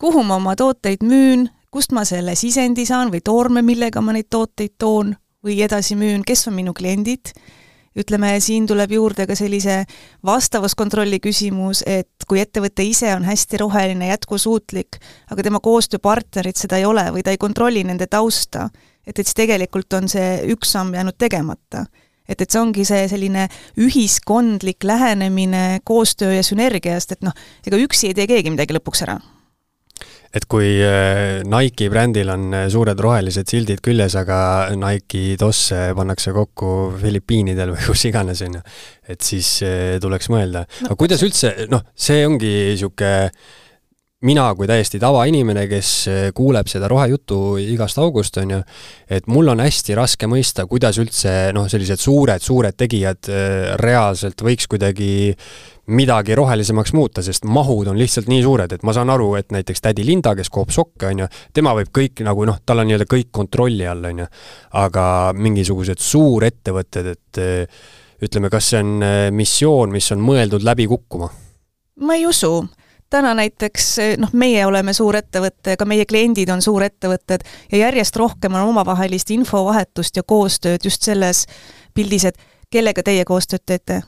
kuhu 0.00 0.22
ma 0.24 0.38
oma 0.40 0.54
tooteid 0.56 1.04
müün, 1.04 1.50
kust 1.70 1.92
ma 1.92 2.06
selle 2.08 2.32
sisendi 2.38 2.86
saan 2.88 3.12
või 3.12 3.20
toorme, 3.20 3.60
millega 3.66 4.00
ma 4.00 4.16
neid 4.16 4.30
tooteid 4.32 4.78
toon 4.80 5.12
või 5.44 5.60
edasi 5.64 5.96
müün, 5.96 6.22
kes 6.26 6.46
on 6.48 6.56
minu 6.56 6.74
kliendid, 6.76 7.32
ütleme, 7.98 8.34
siin 8.40 8.66
tuleb 8.70 8.92
juurde 8.94 9.26
ka 9.26 9.34
sellise 9.38 9.82
vastavuskontrolli 10.26 11.18
küsimus, 11.22 11.82
et 11.86 12.26
kui 12.28 12.42
ettevõte 12.42 12.84
ise 12.86 13.10
on 13.16 13.26
hästi 13.26 13.62
roheline, 13.64 14.10
jätkusuutlik, 14.12 15.00
aga 15.32 15.46
tema 15.46 15.62
koostööpartnerid 15.64 16.60
seda 16.60 16.78
ei 16.78 16.86
ole 16.86 17.08
või 17.14 17.24
ta 17.26 17.34
ei 17.34 17.40
kontrolli 17.40 17.82
nende 17.88 18.06
tausta, 18.06 18.68
et, 19.06 19.18
et 19.18 19.24
siis 19.24 19.40
tegelikult 19.42 19.98
on 19.98 20.08
see 20.12 20.38
üks 20.54 20.76
samm 20.76 20.94
jäänud 20.94 21.18
tegemata. 21.18 21.86
et, 22.28 22.40
et 22.40 22.50
see 22.50 22.60
ongi 22.60 22.84
see 22.86 23.08
selline 23.10 23.48
ühiskondlik 23.80 24.84
lähenemine 24.84 25.80
koostöö 25.84 26.36
ja 26.36 26.46
sünergiast, 26.46 27.12
et 27.12 27.26
noh, 27.26 27.34
ega 27.66 27.76
üksi 27.76 28.12
ei 28.12 28.14
tee 28.14 28.30
keegi 28.30 28.54
midagi 28.54 28.76
lõpuks 28.76 29.02
ära 29.08 29.18
et 30.30 30.46
kui 30.50 30.68
äh, 30.84 31.40
Nike 31.46 31.88
brändil 31.90 32.30
on 32.30 32.50
äh, 32.54 32.66
suured 32.70 33.00
rohelised 33.02 33.50
sildid 33.50 33.82
küljes, 33.84 34.14
aga 34.20 34.70
Nike 34.78 35.34
tosse 35.40 35.90
pannakse 35.98 36.34
kokku 36.36 36.74
Filipiinidel 37.00 37.72
või 37.74 37.88
kus 37.88 38.06
iganes, 38.10 38.44
on 38.46 38.60
ju, 38.60 38.62
et 39.10 39.26
siis 39.26 39.56
äh, 39.66 39.96
tuleks 40.02 40.30
mõelda. 40.32 40.66
aga 40.86 40.98
kuidas 40.98 41.24
üldse, 41.26 41.54
noh, 41.72 41.82
see 41.94 42.22
ongi 42.28 42.54
niisugune 42.70 43.30
mina 44.26 44.50
kui 44.52 44.68
täiesti 44.68 44.98
tavainimene, 45.00 45.64
kes 45.70 45.90
kuuleb 46.36 46.68
seda 46.68 46.88
rohejuttu 46.92 47.56
igast 47.62 47.98
august, 48.02 48.36
on 48.42 48.50
ju, 48.52 48.58
et 49.08 49.28
mul 49.32 49.48
on 49.48 49.62
hästi 49.64 49.96
raske 49.96 50.28
mõista, 50.28 50.66
kuidas 50.68 50.98
üldse 51.00 51.32
noh, 51.56 51.68
sellised 51.72 52.02
suured, 52.02 52.44
suured 52.44 52.76
tegijad 52.76 53.30
reaalselt 53.80 54.44
võiks 54.44 54.68
kuidagi 54.68 55.10
midagi 55.90 56.36
rohelisemaks 56.36 56.92
muuta, 56.94 57.24
sest 57.24 57.48
mahud 57.48 57.88
on 57.90 57.98
lihtsalt 57.98 58.28
nii 58.30 58.42
suured, 58.44 58.74
et 58.76 58.84
ma 58.86 58.92
saan 58.94 59.10
aru, 59.10 59.32
et 59.40 59.48
näiteks 59.56 59.82
tädi 59.88 60.04
Linda, 60.06 60.34
kes 60.38 60.52
koob 60.52 60.70
sokke, 60.74 61.08
on 61.08 61.24
ju, 61.24 61.30
tema 61.56 61.72
võib 61.78 61.88
kõik 61.96 62.20
nagu 62.26 62.44
noh, 62.46 62.60
tal 62.66 62.84
on 62.84 62.90
nii-öelda 62.90 63.08
kõik 63.10 63.30
kontrolli 63.34 63.88
all, 63.88 64.04
on 64.04 64.20
ju. 64.22 64.28
aga 64.84 65.06
mingisugused 65.34 66.04
suurettevõtted, 66.04 67.08
et 67.16 67.42
ütleme, 68.20 68.52
kas 68.52 68.68
see 68.74 68.84
on 68.84 69.08
missioon, 69.32 69.96
mis 69.96 70.12
on 70.12 70.20
mõeldud 70.28 70.66
läbi 70.66 70.86
kukkuma? 70.92 71.32
ma 72.00 72.14
ei 72.16 72.22
usu 72.28 72.52
täna 73.10 73.34
näiteks 73.34 73.96
noh, 74.18 74.30
meie 74.32 74.66
oleme 74.66 74.92
suurettevõte, 74.92 75.76
ka 75.76 75.84
meie 75.88 76.06
kliendid 76.06 76.50
on 76.52 76.62
suurettevõtted 76.62 77.44
ja 77.72 77.82
järjest 77.86 78.16
rohkem 78.16 78.54
on 78.54 78.68
omavahelist 78.70 79.30
infovahetust 79.34 80.16
ja 80.16 80.22
koostööd 80.22 80.84
just 80.84 81.02
selles 81.02 81.46
pildis, 81.94 82.24
et 82.24 82.38
kellega 82.70 83.02
teie 83.02 83.24
koostööd 83.24 83.66
teete, 83.66 84.02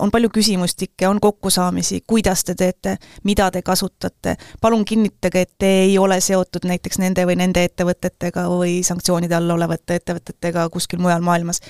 on 0.00 0.10
palju 0.10 0.28
küsimustikke, 0.32 1.08
on 1.08 1.20
kokkusaamisi, 1.20 2.02
kuidas 2.06 2.44
te 2.44 2.54
teete, 2.54 2.96
mida 3.24 3.50
te 3.50 3.62
kasutate, 3.62 4.36
palun 4.60 4.84
kinnitage, 4.84 5.40
et 5.40 5.52
te 5.58 5.70
ei 5.84 5.98
ole 5.98 6.20
seotud 6.20 6.66
näiteks 6.68 7.00
nende 7.02 7.24
või 7.28 7.38
nende 7.40 7.64
ettevõtetega 7.64 8.46
või 8.50 8.80
sanktsioonide 8.86 9.36
all 9.38 9.50
olevate 9.56 10.00
ettevõtetega 10.00 10.68
kuskil 10.70 11.00
mujal 11.00 11.24
maailmas. 11.24 11.60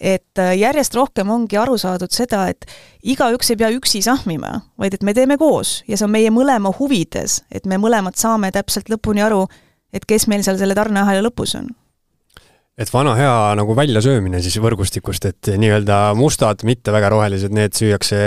et 0.00 0.42
järjest 0.58 0.94
rohkem 0.94 1.30
ongi 1.30 1.56
aru 1.56 1.78
saadud 1.78 2.10
seda, 2.10 2.48
et 2.48 2.66
igaüks 3.02 3.50
ei 3.50 3.56
pea 3.56 3.70
üksi 3.70 4.02
sahmima, 4.02 4.60
vaid 4.78 4.94
et 4.94 5.02
me 5.02 5.14
teeme 5.14 5.36
koos 5.36 5.82
ja 5.88 5.96
see 5.96 6.04
on 6.04 6.14
meie 6.14 6.30
mõlema 6.30 6.72
huvides, 6.78 7.42
et 7.50 7.66
me 7.66 7.78
mõlemad 7.78 8.16
saame 8.16 8.52
täpselt 8.52 8.90
lõpuni 8.90 9.24
aru, 9.24 9.46
et 9.92 10.04
kes 10.04 10.26
meil 10.26 10.42
seal 10.42 10.58
selle 10.58 10.74
tarneahela 10.74 11.24
lõpus 11.28 11.56
on 11.58 11.70
et 12.76 12.90
vana 12.92 13.14
hea 13.16 13.36
nagu 13.56 13.76
väljasöömine 13.76 14.42
siis 14.44 14.58
võrgustikust, 14.60 15.28
et 15.30 15.50
nii-öelda 15.60 16.00
mustad, 16.18 16.60
mitte 16.68 16.92
väga 16.92 17.08
rohelised, 17.14 17.54
need 17.56 17.76
süüakse 17.76 18.18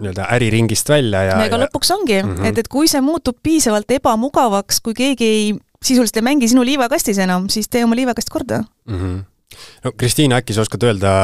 nii-öelda 0.00 0.26
äriringist 0.34 0.90
välja 0.90 1.22
ja 1.28 1.36
ega 1.46 1.60
lõpuks 1.62 1.92
ongi 1.94 2.18
mm, 2.18 2.32
-hmm. 2.32 2.48
et, 2.50 2.58
et 2.64 2.70
kui 2.70 2.90
see 2.90 3.02
muutub 3.04 3.38
piisavalt 3.42 3.94
ebamugavaks, 3.94 4.80
kui 4.82 4.98
keegi 4.98 5.28
ei, 5.30 5.52
sisuliselt 5.84 6.18
ei 6.18 6.26
mängi 6.26 6.50
sinu 6.50 6.66
liivakastis 6.66 7.22
enam, 7.22 7.46
siis 7.52 7.70
tee 7.70 7.84
oma 7.86 7.94
liivakast 7.98 8.34
korda 8.34 8.64
mm. 8.64 8.98
-hmm. 8.98 9.22
no 9.84 9.94
Kristiina, 9.96 10.42
äkki 10.42 10.56
sa 10.56 10.66
oskad 10.66 10.82
öelda, 10.82 11.14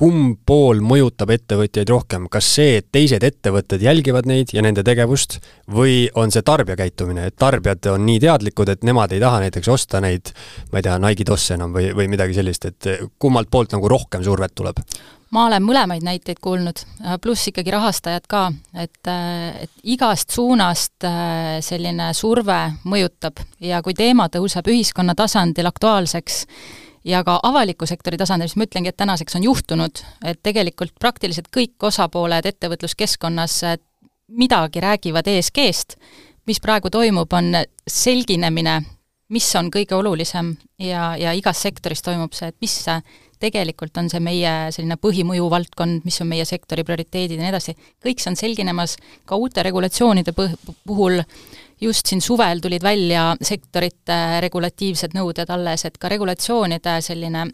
kumb 0.00 0.38
pool 0.48 0.80
mõjutab 0.80 1.34
ettevõtjaid 1.34 1.90
rohkem, 1.92 2.24
kas 2.32 2.48
see, 2.56 2.78
et 2.80 2.88
teised 2.92 3.24
ettevõtted 3.26 3.82
jälgivad 3.84 4.28
neid 4.30 4.54
ja 4.56 4.64
nende 4.64 4.84
tegevust, 4.86 5.38
või 5.68 6.06
on 6.16 6.32
see 6.32 6.44
tarbija 6.46 6.78
käitumine, 6.80 7.28
et 7.28 7.36
tarbijad 7.36 7.90
on 7.92 8.06
nii 8.08 8.22
teadlikud, 8.24 8.72
et 8.72 8.86
nemad 8.88 9.12
ei 9.12 9.20
taha 9.20 9.42
näiteks 9.44 9.68
osta 9.68 10.00
neid, 10.00 10.32
ma 10.72 10.80
ei 10.80 10.88
tea, 10.88 10.96
Nike 11.04 11.28
tosse 11.28 11.58
enam 11.58 11.76
või, 11.76 11.90
või 11.96 12.08
midagi 12.12 12.38
sellist, 12.38 12.64
et 12.70 12.90
kummalt 13.20 13.52
poolt 13.52 13.76
nagu 13.76 13.92
rohkem 13.92 14.24
survet 14.24 14.56
tuleb? 14.56 14.80
ma 15.30 15.44
olen 15.46 15.62
mõlemaid 15.62 16.02
näiteid 16.02 16.40
kuulnud, 16.42 16.80
pluss 17.22 17.52
ikkagi 17.52 17.70
rahastajad 17.70 18.24
ka, 18.26 18.48
et, 18.74 19.10
et 19.62 19.70
igast 19.92 20.34
suunast 20.34 21.06
selline 21.62 22.08
surve 22.18 22.58
mõjutab 22.82 23.38
ja 23.62 23.78
kui 23.86 23.94
teema 23.94 24.26
tõuseb 24.32 24.72
ühiskonna 24.72 25.14
tasandil 25.14 25.70
aktuaalseks, 25.70 26.40
ja 27.04 27.22
ka 27.24 27.38
avaliku 27.42 27.86
sektori 27.88 28.18
tasandil, 28.20 28.50
siis 28.50 28.58
ma 28.60 28.66
ütlengi, 28.68 28.92
et 28.92 28.98
tänaseks 29.00 29.38
on 29.38 29.46
juhtunud, 29.46 30.02
et 30.24 30.40
tegelikult 30.42 30.92
praktiliselt 31.00 31.48
kõik 31.54 31.88
osapooled 31.90 32.46
ettevõtluskeskkonnas 32.46 33.60
midagi 34.30 34.80
räägivad 34.80 35.26
ESG-st, 35.26 35.96
mis 36.46 36.60
praegu 36.60 36.90
toimub, 36.90 37.32
on 37.32 37.54
selginemine, 37.86 38.80
mis 39.30 39.48
on 39.56 39.70
kõige 39.70 39.94
olulisem 39.94 40.54
ja, 40.78 41.14
ja 41.18 41.32
igas 41.36 41.62
sektoris 41.62 42.02
toimub 42.02 42.34
see, 42.34 42.50
et 42.50 42.56
mis 42.62 42.76
tegelikult 43.40 43.96
on 43.96 44.10
see 44.12 44.20
meie 44.22 44.52
selline 44.74 44.98
põhimõju 45.00 45.48
valdkond, 45.50 46.04
mis 46.04 46.20
on 46.20 46.28
meie 46.30 46.44
sektori 46.48 46.84
prioriteedid 46.84 47.38
ja 47.38 47.44
nii 47.44 47.52
edasi, 47.52 47.76
kõik 48.04 48.20
see 48.20 48.32
on 48.32 48.38
selginemas 48.38 48.96
ka 49.28 49.38
uute 49.40 49.64
regulatsioonide 49.64 50.34
põh-, 50.36 50.56
puhul 50.86 51.22
just 51.80 52.06
siin 52.06 52.20
suvel 52.20 52.60
tulid 52.60 52.82
välja 52.84 53.34
sektorite 53.42 54.40
regulatiivsed 54.44 55.16
nõuded 55.16 55.50
alles, 55.50 55.84
et 55.84 55.98
ka 55.98 56.10
regulatsioonide 56.12 57.00
selline 57.04 57.46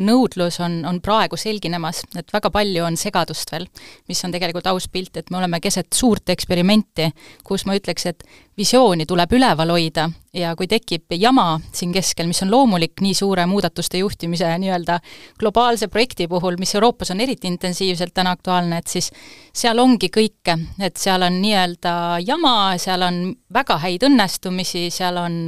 nõudlus 0.00 0.58
on, 0.64 0.80
on 0.88 1.00
praegu 1.04 1.36
selginemas, 1.36 2.02
et 2.18 2.32
väga 2.32 2.50
palju 2.52 2.84
on 2.86 2.96
segadust 2.96 3.52
veel, 3.52 3.66
mis 4.08 4.22
on 4.24 4.32
tegelikult 4.32 4.68
aus 4.70 4.88
pilt, 4.92 5.16
et 5.16 5.30
me 5.30 5.40
oleme 5.40 5.60
keset 5.62 5.92
suurt 5.94 6.32
eksperimenti, 6.32 7.10
kus 7.44 7.66
ma 7.68 7.76
ütleks, 7.78 8.06
et 8.08 8.24
visiooni 8.58 9.06
tuleb 9.08 9.32
üleval 9.32 9.72
hoida 9.72 10.08
ja 10.36 10.52
kui 10.56 10.68
tekib 10.68 11.12
jama 11.16 11.58
siin 11.72 11.92
keskel, 11.92 12.28
mis 12.28 12.42
on 12.44 12.50
loomulik 12.52 13.00
nii 13.04 13.14
suure 13.16 13.46
muudatuste 13.48 14.00
juhtimise 14.00 14.50
nii-öelda 14.62 14.98
globaalse 15.40 15.88
projekti 15.92 16.28
puhul, 16.28 16.56
mis 16.60 16.74
Euroopas 16.74 17.12
on 17.14 17.20
eriti 17.20 17.48
intensiivselt 17.48 18.14
täna 18.14 18.34
aktuaalne, 18.36 18.80
et 18.80 18.92
siis 18.92 19.10
seal 19.52 19.80
ongi 19.80 20.12
kõike, 20.12 20.58
et 20.80 21.00
seal 21.00 21.24
on 21.24 21.40
nii-öelda 21.42 21.96
jama, 22.26 22.56
seal 22.80 23.08
on 23.08 23.24
väga 23.52 23.80
häid 23.84 24.08
õnnestumisi, 24.08 24.88
seal 24.92 25.20
on 25.20 25.42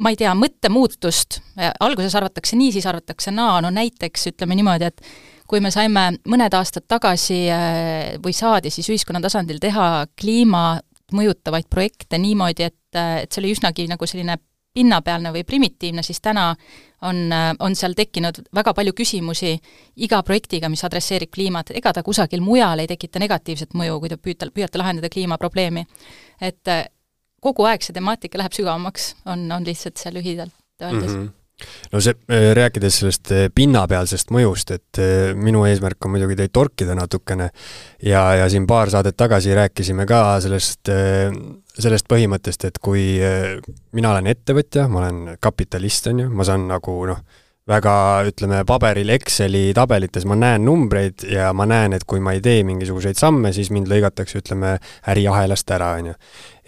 ma 0.00 0.10
ei 0.10 0.16
tea, 0.16 0.32
mõttemuutust, 0.38 1.40
alguses 1.84 2.14
arvatakse 2.16 2.56
nii, 2.56 2.72
siis 2.72 2.86
arvatakse 2.88 3.32
naa, 3.34 3.60
no 3.64 3.70
näiteks 3.74 4.30
ütleme 4.32 4.56
niimoodi, 4.58 4.88
et 4.88 5.04
kui 5.50 5.60
me 5.60 5.70
saime 5.74 6.06
mõned 6.30 6.56
aastad 6.56 6.86
tagasi 6.88 7.44
äh, 7.52 8.16
või 8.22 8.34
saadi 8.36 8.72
siis 8.72 8.88
ühiskonna 8.92 9.20
tasandil 9.24 9.60
teha 9.62 10.06
kliimat 10.20 10.84
mõjutavaid 11.14 11.68
projekte 11.70 12.18
niimoodi, 12.18 12.70
et, 12.70 12.96
äh, 12.96 13.20
et 13.24 13.32
see 13.32 13.42
oli 13.42 13.52
üsnagi 13.54 13.86
nagu 13.90 14.08
selline 14.08 14.38
pinnapealne 14.74 15.30
või 15.30 15.44
primitiivne, 15.46 16.02
siis 16.02 16.18
täna 16.24 16.48
on, 17.06 17.20
äh, 17.32 17.52
on 17.60 17.76
seal 17.78 17.94
tekkinud 17.94 18.40
väga 18.56 18.74
palju 18.74 18.96
küsimusi 18.96 19.52
iga 20.02 20.22
projektiga, 20.26 20.72
mis 20.72 20.82
adresseerib 20.88 21.30
kliimat, 21.34 21.70
ega 21.76 21.92
ta 21.92 22.02
kusagil 22.02 22.42
mujal 22.42 22.82
ei 22.82 22.90
tekita 22.90 23.22
negatiivset 23.22 23.76
mõju, 23.76 24.00
kui 24.00 24.10
te 24.10 24.18
püüate, 24.18 24.50
püüate 24.50 24.80
lahendada 24.80 25.12
kliimaprobleemi. 25.12 25.86
et 26.40 26.68
kogu 27.44 27.68
aeg 27.68 27.84
see 27.84 27.96
temaatika 27.96 28.40
läheb 28.40 28.56
sügavamaks, 28.56 29.14
on, 29.28 29.46
on 29.52 29.66
lihtsalt 29.68 30.00
see 30.00 30.12
lühidalt 30.16 30.54
öeldes 30.82 31.12
mm. 31.12 31.22
-hmm 31.22 31.32
no 31.92 32.00
see, 32.02 32.14
äh, 32.30 32.48
rääkides 32.56 32.98
sellest 33.00 33.30
äh, 33.34 33.46
pinnapealsest 33.54 34.32
mõjust, 34.34 34.72
et 34.74 35.00
äh, 35.02 35.32
minu 35.38 35.64
eesmärk 35.68 36.06
on 36.06 36.14
muidugi 36.14 36.36
teid 36.38 36.52
torkida 36.54 36.96
natukene 36.98 37.50
ja, 38.02 38.24
ja 38.40 38.48
siin 38.50 38.66
paar 38.70 38.90
saadet 38.92 39.16
tagasi 39.16 39.54
rääkisime 39.54 40.06
ka 40.10 40.22
sellest, 40.44 40.90
sellest 41.78 42.10
põhimõttest, 42.10 42.66
et 42.68 42.80
kui 42.82 43.04
mina 43.94 44.12
olen 44.12 44.30
ettevõtja, 44.34 44.88
ma 44.90 45.04
olen 45.04 45.38
kapitalist, 45.42 46.10
on 46.10 46.24
ju, 46.24 46.30
ma 46.34 46.46
saan 46.46 46.66
nagu 46.70 46.98
noh, 47.10 47.22
väga, 47.70 47.94
ütleme, 48.28 48.60
paberil 48.68 49.12
Exceli 49.14 49.70
tabelites 49.76 50.26
ma 50.28 50.36
näen 50.38 50.64
numbreid 50.66 51.24
ja 51.30 51.52
ma 51.56 51.66
näen, 51.68 51.96
et 51.96 52.04
kui 52.08 52.20
ma 52.20 52.34
ei 52.36 52.42
tee 52.44 52.62
mingisuguseid 52.66 53.18
samme, 53.18 53.54
siis 53.56 53.72
mind 53.74 53.88
lõigatakse, 53.90 54.42
ütleme, 54.42 54.76
äriahelast 55.12 55.74
ära, 55.76 55.94
on 56.00 56.12
ju. 56.12 56.16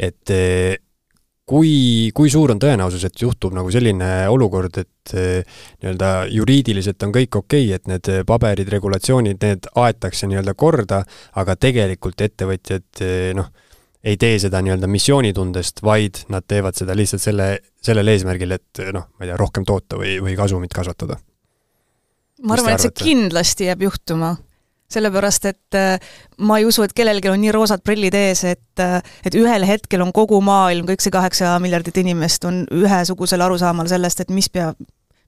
et 0.09 0.33
eh, 0.33 0.79
kui, 1.47 2.11
kui 2.17 2.33
suur 2.33 2.55
on 2.55 2.63
tõenäosus, 2.63 3.05
et 3.07 3.23
juhtub 3.23 3.55
nagu 3.57 3.71
selline 3.73 4.11
olukord, 4.33 4.81
et 4.81 5.15
eh, 5.15 5.61
nii-öelda 5.83 6.15
juriidiliselt 6.33 7.07
on 7.07 7.13
kõik 7.15 7.43
okei 7.43 7.69
okay,, 7.69 7.77
et 7.77 7.93
need 7.93 8.27
paberid, 8.27 8.73
regulatsioonid, 8.73 9.45
need 9.45 9.71
aetakse 9.77 10.31
nii-öelda 10.31 10.57
korda, 10.57 11.05
aga 11.37 11.61
tegelikult 11.61 12.25
ettevõtjad 12.25 13.05
eh, 13.05 13.31
noh, 13.37 13.53
ei 14.07 14.17
tee 14.17 14.39
seda 14.39 14.61
nii-öelda 14.63 14.87
missioonitundest, 14.91 15.83
vaid 15.85 16.23
nad 16.33 16.47
teevad 16.49 16.79
seda 16.79 16.95
lihtsalt 16.97 17.23
selle, 17.23 17.49
sellel 17.83 18.13
eesmärgil, 18.13 18.55
et 18.55 18.83
noh, 18.95 19.09
ma 19.11 19.27
ei 19.27 19.33
tea, 19.33 19.39
rohkem 19.41 19.67
toota 19.67 19.99
või, 19.99 20.17
või 20.23 20.37
kasumit 20.39 20.75
kasvatada. 20.75 21.19
ma 22.47 22.55
arvan, 22.55 22.77
et 22.77 22.87
see 22.87 22.99
kindlasti 23.03 23.71
jääb 23.71 23.89
juhtuma. 23.89 24.37
sellepärast, 24.87 25.45
et 25.51 25.75
äh, 25.75 25.99
ma 26.39 26.61
ei 26.61 26.65
usu, 26.65 26.85
et 26.87 26.93
kellelgi 26.95 27.27
on 27.29 27.41
nii 27.43 27.51
roosad 27.51 27.83
prillid 27.83 28.15
ees, 28.15 28.45
et 28.45 28.83
äh, 28.83 29.03
et 29.27 29.35
ühel 29.35 29.67
hetkel 29.67 30.03
on 30.03 30.13
kogu 30.15 30.39
maailm, 30.41 30.87
kõik 30.87 31.03
see 31.03 31.11
kaheksa 31.11 31.57
miljardit 31.59 31.97
inimest 31.99 32.45
on 32.47 32.63
ühesugusel 32.71 33.43
arusaamal 33.43 33.91
sellest, 33.91 34.23
et 34.23 34.31
mis 34.31 34.47
peab, 34.49 34.79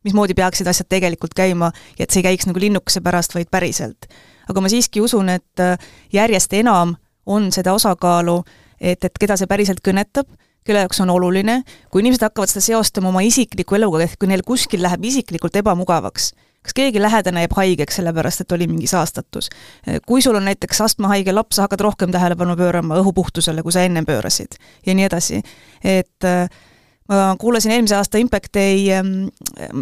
mismoodi 0.06 0.38
peaksid 0.38 0.70
asjad 0.70 0.86
tegelikult 0.86 1.34
käima 1.34 1.72
ja 1.98 2.06
et 2.06 2.14
see 2.14 2.22
ei 2.22 2.28
käiks 2.30 2.46
nagu 2.46 2.62
linnukese 2.62 3.02
pärast, 3.02 3.34
vaid 3.34 3.50
päriselt. 3.50 4.06
aga 4.48 4.60
ma 4.62 4.70
siiski 4.70 5.02
usun, 5.02 5.34
et 5.34 5.66
äh, 5.66 5.90
järjest 6.12 6.54
enam 6.54 6.94
on 7.26 7.50
seda 7.52 7.74
osakaalu 7.74 8.38
äh, 8.38 8.64
et, 8.80 9.04
et 9.04 9.20
keda 9.20 9.36
see 9.36 9.50
päriselt 9.50 9.82
kõnetab, 9.84 10.28
kelle 10.66 10.84
jaoks 10.84 11.00
on 11.00 11.10
oluline, 11.10 11.62
kui 11.92 12.02
inimesed 12.04 12.26
hakkavad 12.26 12.50
seda 12.52 12.64
seostama 12.64 13.12
oma 13.12 13.22
isikliku 13.24 13.78
eluga, 13.78 14.02
ehk 14.04 14.18
kui 14.20 14.30
neil 14.30 14.44
kuskil 14.46 14.82
läheb 14.84 15.04
isiklikult 15.08 15.56
ebamugavaks, 15.62 16.32
kas 16.64 16.76
keegi 16.76 17.00
lähedane 17.00 17.46
jääb 17.46 17.56
haigeks, 17.56 18.00
sellepärast 18.00 18.44
et 18.44 18.52
oli 18.52 18.68
mingi 18.68 18.90
saastatus. 18.90 19.48
kui 20.06 20.22
sul 20.22 20.36
on 20.36 20.44
näiteks 20.44 20.80
astmahaige 20.84 21.32
laps, 21.32 21.56
sa 21.56 21.66
hakkad 21.66 21.80
rohkem 21.86 22.12
tähelepanu 22.12 22.56
pöörama 22.56 22.98
õhupuhtusele, 23.00 23.62
kui 23.62 23.72
sa 23.72 23.86
ennem 23.86 24.06
pöörasid 24.06 24.58
ja 24.86 24.94
nii 24.94 25.08
edasi. 25.08 25.42
et 25.84 26.24
äh, 26.24 26.48
ma 27.08 27.36
kuulasin 27.40 27.72
eelmise 27.72 27.96
aasta 27.96 28.18
Impact 28.18 28.52
Day 28.54 28.90
ähm, 28.92 29.28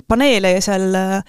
paneele 0.09 0.57
ja 0.57 0.63
seal 0.63 0.95
äh, 0.95 1.23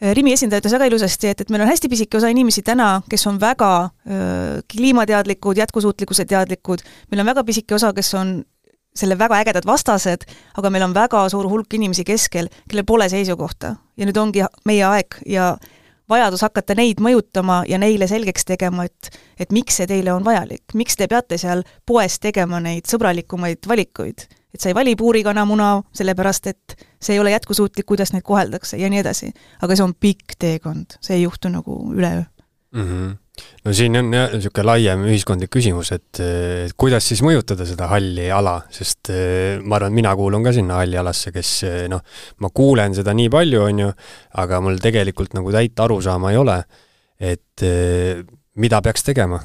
Rimi 0.00 0.32
esindaja 0.32 0.62
ütles 0.62 0.72
väga 0.72 0.86
ilusasti, 0.88 1.28
et, 1.28 1.42
et 1.44 1.50
meil 1.52 1.60
on 1.60 1.68
hästi 1.68 1.88
pisike 1.92 2.16
osa 2.16 2.30
inimesi 2.32 2.62
täna, 2.64 3.02
kes 3.10 3.26
on 3.28 3.36
väga 3.40 3.72
öö, 3.84 4.62
kliimateadlikud, 4.72 5.60
jätkusuutlikkuse 5.60 6.24
teadlikud, 6.24 6.80
meil 7.12 7.20
on 7.20 7.28
väga 7.28 7.44
pisike 7.44 7.76
osa, 7.76 7.92
kes 7.92 8.14
on 8.16 8.38
selle 8.96 9.18
väga 9.18 9.42
ägedad 9.44 9.66
vastased, 9.68 10.24
aga 10.56 10.70
meil 10.72 10.86
on 10.88 10.94
väga 10.96 11.26
suur 11.28 11.48
hulk 11.50 11.76
inimesi 11.76 12.04
keskel, 12.08 12.48
kellel 12.68 12.86
pole 12.88 13.08
seisukohta. 13.12 13.76
ja 13.96 14.08
nüüd 14.08 14.16
ongi 14.16 14.46
meie 14.64 14.84
aeg 14.88 15.20
ja 15.28 15.52
vajadus 16.10 16.42
hakata 16.46 16.74
neid 16.78 17.00
mõjutama 17.02 17.62
ja 17.68 17.78
neile 17.78 18.08
selgeks 18.10 18.44
tegema, 18.48 18.84
et 18.88 19.10
et 19.40 19.52
miks 19.56 19.78
see 19.80 19.88
teile 19.88 20.12
on 20.12 20.24
vajalik, 20.24 20.74
miks 20.74 20.98
te 21.00 21.08
peate 21.08 21.38
seal 21.40 21.64
poes 21.86 22.18
tegema 22.20 22.60
neid 22.60 22.90
sõbralikumaid 22.90 23.66
valikuid. 23.68 24.26
et 24.54 24.60
sa 24.60 24.68
ei 24.68 24.74
vali 24.74 24.96
puurikanamuna 24.96 25.82
sellepärast, 25.94 26.46
et 26.46 26.76
see 27.00 27.14
ei 27.14 27.20
ole 27.20 27.30
jätkusuutlik, 27.30 27.86
kuidas 27.86 28.12
neid 28.12 28.26
koheldakse 28.26 28.76
ja 28.76 28.90
nii 28.90 29.00
edasi. 29.00 29.32
aga 29.62 29.76
see 29.76 29.84
on 29.84 29.94
pikk 29.94 30.36
teekond, 30.38 30.98
see 31.00 31.16
ei 31.16 31.22
juhtu 31.22 31.48
nagu 31.48 31.80
üleöö 31.94 32.22
mm. 32.72 32.86
-hmm 32.86 33.16
no 33.64 33.74
siin 33.76 33.98
on 34.00 34.08
jah 34.14 34.32
niisugune 34.32 34.66
laiem 34.66 35.04
ühiskondlik 35.08 35.52
küsimus, 35.52 35.92
et, 35.96 36.20
kuidas 36.80 37.06
siis 37.10 37.22
mõjutada 37.26 37.66
seda 37.68 37.90
halli 37.92 38.30
ala, 38.32 38.56
sest 38.72 39.12
eh, 39.12 39.60
ma 39.60 39.76
arvan, 39.76 39.92
et 39.92 40.00
mina 40.00 40.14
kuulun 40.18 40.44
ka 40.46 40.54
sinna 40.56 40.80
halli 40.80 40.98
alasse, 41.00 41.32
kes 41.34 41.52
eh, 41.68 41.78
noh, 41.92 42.02
ma 42.40 42.52
kuulen 42.54 42.96
seda 42.96 43.14
nii 43.16 43.30
palju, 43.32 43.62
on 43.66 43.84
ju, 43.84 43.94
aga 44.42 44.60
mul 44.64 44.80
tegelikult 44.82 45.36
nagu 45.36 45.52
täit 45.54 45.80
arusaama 45.84 46.32
ei 46.32 46.40
ole, 46.40 46.60
et 47.20 47.66
eh, 47.66 48.22
mida 48.60 48.80
peaks 48.84 49.04
tegema. 49.06 49.40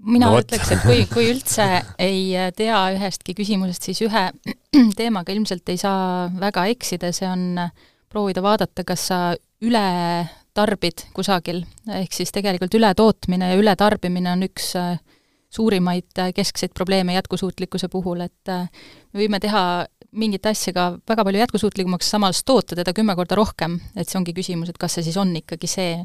Mina 0.00 0.30
no, 0.32 0.38
ütleks, 0.40 0.70
et 0.72 0.84
kui, 0.84 1.02
kui 1.10 1.26
üldse 1.28 1.64
ei 2.00 2.32
tea 2.56 2.78
ühestki 2.94 3.34
küsimusest, 3.36 3.88
siis 3.88 4.00
ühe 4.06 4.22
teemaga 4.98 5.32
ilmselt 5.34 5.68
ei 5.72 5.80
saa 5.80 6.28
väga 6.40 6.64
eksida, 6.72 7.12
see 7.12 7.28
on 7.28 7.58
proovida 8.10 8.40
vaadata, 8.44 8.84
kas 8.88 9.04
sa 9.10 9.18
üle 9.60 9.84
tarbid 10.54 11.06
kusagil, 11.16 11.62
ehk 12.00 12.14
siis 12.14 12.32
tegelikult 12.34 12.74
ületootmine 12.74 13.52
ja 13.52 13.60
ületarbimine 13.60 14.32
on 14.32 14.44
üks 14.48 14.72
äh, 14.78 14.98
suurimaid 15.50 16.18
äh, 16.18 16.32
keskseid 16.34 16.74
probleeme 16.74 17.14
jätkusuutlikkuse 17.14 17.88
puhul, 17.92 18.24
et 18.26 18.52
äh, 18.52 18.68
me 19.12 19.24
võime 19.24 19.40
teha 19.42 19.62
mingit 20.10 20.46
asja 20.50 20.74
ka 20.74 20.84
väga 21.06 21.24
palju 21.26 21.38
jätkusuutlikumaks, 21.44 22.08
samas 22.10 22.42
toota 22.44 22.74
teda 22.78 22.94
kümme 22.96 23.14
korda 23.18 23.38
rohkem, 23.38 23.78
et 23.94 24.10
see 24.10 24.18
ongi 24.18 24.34
küsimus, 24.34 24.72
et 24.72 24.78
kas 24.80 24.98
see 24.98 25.06
siis 25.06 25.18
on 25.22 25.30
ikkagi 25.38 25.70
see. 25.70 26.00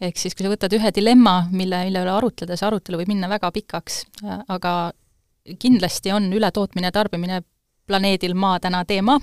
ehk 0.00 0.20
siis, 0.20 0.36
kui 0.36 0.44
sa 0.44 0.52
võtad 0.52 0.76
ühe 0.76 0.92
dilemma, 0.92 1.38
mille, 1.52 1.86
mille 1.88 2.04
üle 2.04 2.12
arutleda, 2.12 2.56
see 2.56 2.68
arutelu 2.68 3.00
võib 3.00 3.14
minna 3.14 3.30
väga 3.32 3.48
pikaks, 3.56 4.02
aga 4.52 4.72
kindlasti 5.62 6.12
on 6.12 6.28
ületootmine 6.36 6.90
ja 6.90 6.92
tarbimine 6.92 7.40
planeedil 7.86 8.34
Maa 8.34 8.60
täna 8.62 8.82
teema, 8.84 9.18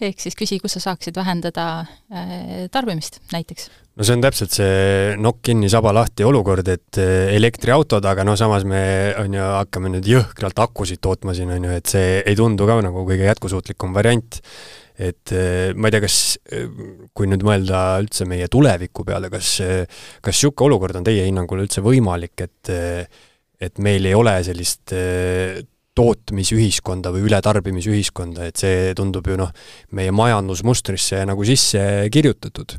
ehk 0.00 0.20
siis 0.22 0.36
küsi, 0.38 0.58
kus 0.62 0.76
sa 0.76 0.84
saaksid 0.88 1.16
vähendada 1.16 1.66
äh, 1.80 2.66
tarbimist 2.72 3.20
näiteks. 3.34 3.70
No 4.00 4.06
see 4.08 4.16
on 4.16 4.22
täpselt 4.24 4.54
see 4.56 5.16
nokk 5.20 5.42
kinni, 5.44 5.68
saba 5.68 5.92
lahti 5.92 6.24
olukord, 6.24 6.68
et 6.72 6.98
äh, 7.02 7.34
elektriautod, 7.36 8.06
aga 8.08 8.24
no 8.24 8.32
samas 8.40 8.64
me 8.68 8.82
on 9.20 9.36
ju, 9.36 9.48
hakkame 9.58 9.92
nüüd 9.92 10.08
jõhkralt 10.08 10.62
akusid 10.64 11.02
tootma 11.04 11.34
siin, 11.36 11.52
on 11.52 11.66
ju, 11.68 11.74
et 11.76 11.92
see 11.92 12.14
ei 12.24 12.38
tundu 12.38 12.64
ka 12.68 12.78
nagu 12.86 13.04
kõige 13.04 13.28
jätkusuutlikum 13.28 13.92
variant. 13.96 14.40
et 15.00 15.32
äh, 15.32 15.72
ma 15.76 15.88
ei 15.88 15.94
tea, 15.94 16.02
kas, 16.04 16.16
kui 17.16 17.28
nüüd 17.28 17.44
mõelda 17.44 18.00
üldse 18.00 18.24
meie 18.28 18.48
tuleviku 18.52 19.04
peale, 19.04 19.28
kas, 19.32 19.58
kas 20.20 20.34
niisugune 20.36 20.70
olukord 20.70 20.96
on 20.96 21.04
teie 21.04 21.28
hinnangul 21.28 21.60
üldse 21.66 21.84
võimalik, 21.84 22.40
et 22.40 22.72
et 23.60 23.76
meil 23.84 24.06
ei 24.08 24.16
ole 24.16 24.38
sellist 24.40 24.94
tootmisühiskonda 26.00 27.12
või 27.12 27.26
ületarbimisühiskonda, 27.28 28.48
et 28.48 28.60
see 28.60 28.94
tundub 28.96 29.26
ju 29.28 29.36
noh, 29.40 29.50
meie 29.92 30.12
majandusmustrisse 30.16 31.20
nagu 31.28 31.44
sisse 31.44 31.82
kirjutatud. 32.12 32.78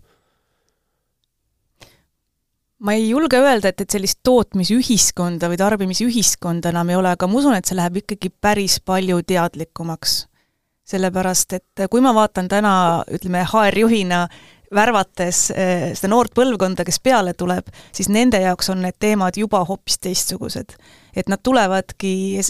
Ma 2.82 2.96
ei 2.98 3.10
julge 3.10 3.40
öelda, 3.40 3.70
et, 3.70 3.84
et 3.84 3.94
sellist 3.94 4.22
tootmisühiskonda 4.26 5.50
või 5.52 5.60
tarbimisühiskonda 5.62 6.72
enam 6.74 6.90
ei 6.90 6.98
ole, 6.98 7.14
aga 7.14 7.30
ma 7.30 7.38
usun, 7.38 7.56
et 7.58 7.70
see 7.70 7.78
läheb 7.78 8.02
ikkagi 8.02 8.32
päris 8.42 8.80
palju 8.86 9.22
teadlikumaks. 9.28 10.26
sellepärast, 10.92 11.54
et 11.54 11.84
kui 11.92 12.02
ma 12.04 12.12
vaatan 12.12 12.50
täna, 12.52 12.74
ütleme, 13.08 13.46
HR-juhina 13.46 14.26
värvates 14.76 15.52
eh, 15.52 15.92
seda 15.96 16.10
noort 16.12 16.34
põlvkonda, 16.36 16.84
kes 16.88 17.00
peale 17.00 17.34
tuleb, 17.38 17.70
siis 17.96 18.10
nende 18.10 18.42
jaoks 18.42 18.72
on 18.74 18.82
need 18.84 18.98
teemad 19.00 19.38
juba 19.38 19.64
hoopis 19.68 20.00
teistsugused. 20.02 20.76
et 21.16 21.30
nad 21.30 21.40
tulevadki 21.44 22.42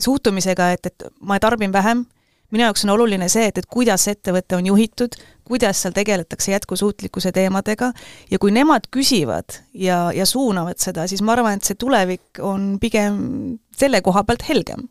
suhtumisega, 0.00 0.72
et, 0.72 0.86
et 0.86 1.08
ma 1.20 1.38
tarbin 1.38 1.72
vähem, 1.72 2.06
minu 2.54 2.64
jaoks 2.64 2.84
on 2.86 2.94
oluline 2.94 3.28
see, 3.32 3.48
et, 3.50 3.58
et 3.60 3.68
kuidas 3.70 4.06
ettevõte 4.10 4.56
on 4.56 4.68
juhitud, 4.70 5.16
kuidas 5.48 5.82
seal 5.82 5.96
tegeletakse 5.96 6.52
jätkusuutlikkuse 6.52 7.32
teemadega 7.36 7.92
ja 8.30 8.38
kui 8.40 8.52
nemad 8.54 8.88
küsivad 8.94 9.60
ja, 9.74 10.08
ja 10.14 10.26
suunavad 10.28 10.80
seda, 10.82 11.08
siis 11.08 11.24
ma 11.24 11.34
arvan, 11.36 11.58
et 11.58 11.68
see 11.68 11.78
tulevik 11.78 12.42
on 12.44 12.76
pigem 12.80 13.58
selle 13.76 14.02
koha 14.04 14.24
pealt 14.28 14.48
helgem 14.48 14.88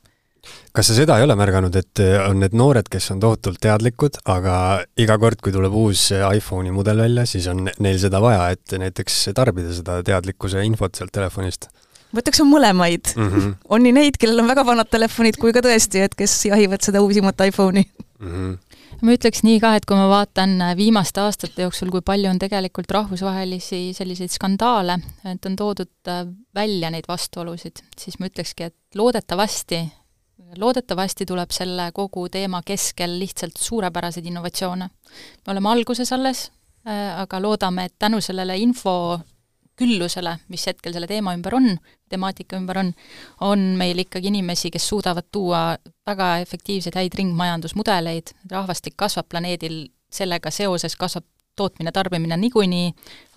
kas 0.76 0.88
sa 0.88 0.96
seda 0.96 1.18
ei 1.20 1.26
ole 1.26 1.36
märganud, 1.36 1.76
et 1.76 2.02
on 2.24 2.40
need 2.40 2.54
noored, 2.56 2.88
kes 2.92 3.10
on 3.12 3.20
tohutult 3.20 3.60
teadlikud, 3.64 4.22
aga 4.32 4.84
iga 5.00 5.18
kord, 5.20 5.42
kui 5.44 5.52
tuleb 5.52 5.74
uus 5.76 6.06
iPhone'i 6.14 6.72
mudel 6.72 7.02
välja, 7.04 7.26
siis 7.28 7.50
on 7.52 7.66
neil 7.84 8.00
seda 8.00 8.22
vaja, 8.24 8.46
et 8.56 8.78
näiteks 8.80 9.26
tarbida 9.36 9.74
seda 9.76 10.00
teadlikkuse 10.08 10.64
infot 10.68 10.96
sealt 10.96 11.12
telefonist? 11.18 11.68
Ütleks, 12.16 12.42
on 12.42 12.52
mõlemaid 12.52 13.14
mm. 13.16 13.32
-hmm. 13.32 13.56
on 13.70 13.84
nii 13.84 13.96
neid, 13.96 14.18
kellel 14.22 14.44
on 14.44 14.48
väga 14.48 14.66
vanad 14.66 14.90
telefonid, 14.92 15.40
kui 15.42 15.54
ka 15.54 15.64
tõesti, 15.66 16.06
et 16.08 16.16
kes 16.16 16.46
jahivad 16.46 16.82
seda 16.82 17.02
uusimat 17.02 17.48
iPhone'i 17.50 17.84
mm. 17.84 18.32
-hmm 18.32 18.56
ma 19.02 19.14
ütleks 19.14 19.44
nii 19.46 19.60
ka, 19.62 19.74
et 19.78 19.86
kui 19.88 19.98
ma 19.98 20.08
vaatan 20.10 20.58
viimaste 20.78 21.22
aastate 21.22 21.66
jooksul, 21.66 21.92
kui 21.94 22.04
palju 22.06 22.30
on 22.32 22.40
tegelikult 22.42 22.92
rahvusvahelisi 22.94 23.92
selliseid 23.98 24.34
skandaale, 24.34 24.98
et 25.30 25.46
on 25.46 25.56
toodud 25.60 26.12
äh, 26.12 26.26
välja 26.56 26.92
neid 26.94 27.08
vastuolusid, 27.10 27.84
siis 28.00 28.18
ma 28.20 28.30
ütlekski, 28.32 28.72
et 28.72 28.98
loodetavasti, 28.98 29.84
loodetavasti 30.58 31.28
tuleb 31.30 31.54
selle 31.54 31.92
kogu 31.96 32.28
teema 32.34 32.64
keskel 32.66 33.18
lihtsalt 33.20 33.58
suurepäraseid 33.62 34.26
innovatsioone. 34.26 34.90
me 34.90 35.52
oleme 35.54 35.70
alguses 35.70 36.14
alles, 36.14 36.52
äh, 36.88 37.20
aga 37.22 37.42
loodame, 37.42 37.86
et 37.86 37.96
tänu 38.00 38.22
sellele 38.22 38.58
info 38.58 39.20
küllusele, 39.78 40.38
mis 40.52 40.66
hetkel 40.68 40.94
selle 40.96 41.08
teema 41.10 41.34
ümber 41.38 41.56
on, 41.58 41.72
temaatika 42.10 42.58
ümber 42.58 42.82
on, 42.82 42.92
on 43.46 43.64
meil 43.80 44.02
ikkagi 44.04 44.32
inimesi, 44.32 44.72
kes 44.74 44.88
suudavad 44.90 45.30
tuua 45.32 45.78
väga 46.08 46.38
efektiivseid 46.44 46.98
häid 46.98 47.18
ringmajandusmudeleid, 47.20 48.34
rahvastik 48.52 48.98
kasvab 48.98 49.30
planeedil, 49.30 49.86
sellega 50.14 50.52
seoses 50.54 50.96
kasvab 51.00 51.26
tootmine, 51.58 51.92
tarbimine 51.92 52.38
niikuinii, 52.38 52.92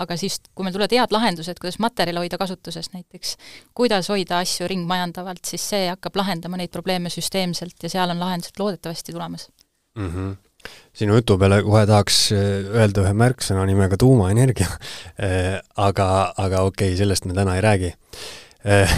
aga 0.05 0.17
siis, 0.21 0.37
kui 0.55 0.67
meil 0.67 0.75
tulevad 0.77 0.93
head 0.93 1.15
lahendused, 1.15 1.57
kuidas 1.61 1.81
materjali 1.81 2.21
hoida 2.21 2.39
kasutuses 2.41 2.91
näiteks, 2.93 3.37
kuidas 3.75 4.11
hoida 4.13 4.43
asju 4.45 4.69
ringmajandavalt, 4.69 5.41
siis 5.49 5.65
see 5.73 5.89
hakkab 5.89 6.21
lahendama 6.21 6.61
neid 6.61 6.73
probleeme 6.75 7.13
süsteemselt 7.13 7.81
ja 7.83 7.93
seal 7.93 8.13
on 8.13 8.21
lahendused 8.21 8.61
loodetavasti 8.61 9.17
tulemas 9.17 9.49
mm. 9.97 10.13
-hmm 10.13 10.50
sinu 10.97 11.17
jutu 11.21 11.37
peale 11.41 11.61
kohe 11.65 11.85
tahaks 11.89 12.19
äh, 12.35 12.45
öelda 12.81 13.05
ühe 13.05 13.15
märksõna 13.17 13.65
nimega 13.69 13.99
tuumaenergia. 14.01 14.69
Äh, 15.23 15.59
aga, 15.89 16.09
aga 16.37 16.65
okei 16.69 16.93
okay,, 16.93 16.99
sellest 17.01 17.29
me 17.29 17.37
täna 17.37 17.57
ei 17.59 17.65
räägi. 17.65 17.93
Äh, 18.67 18.95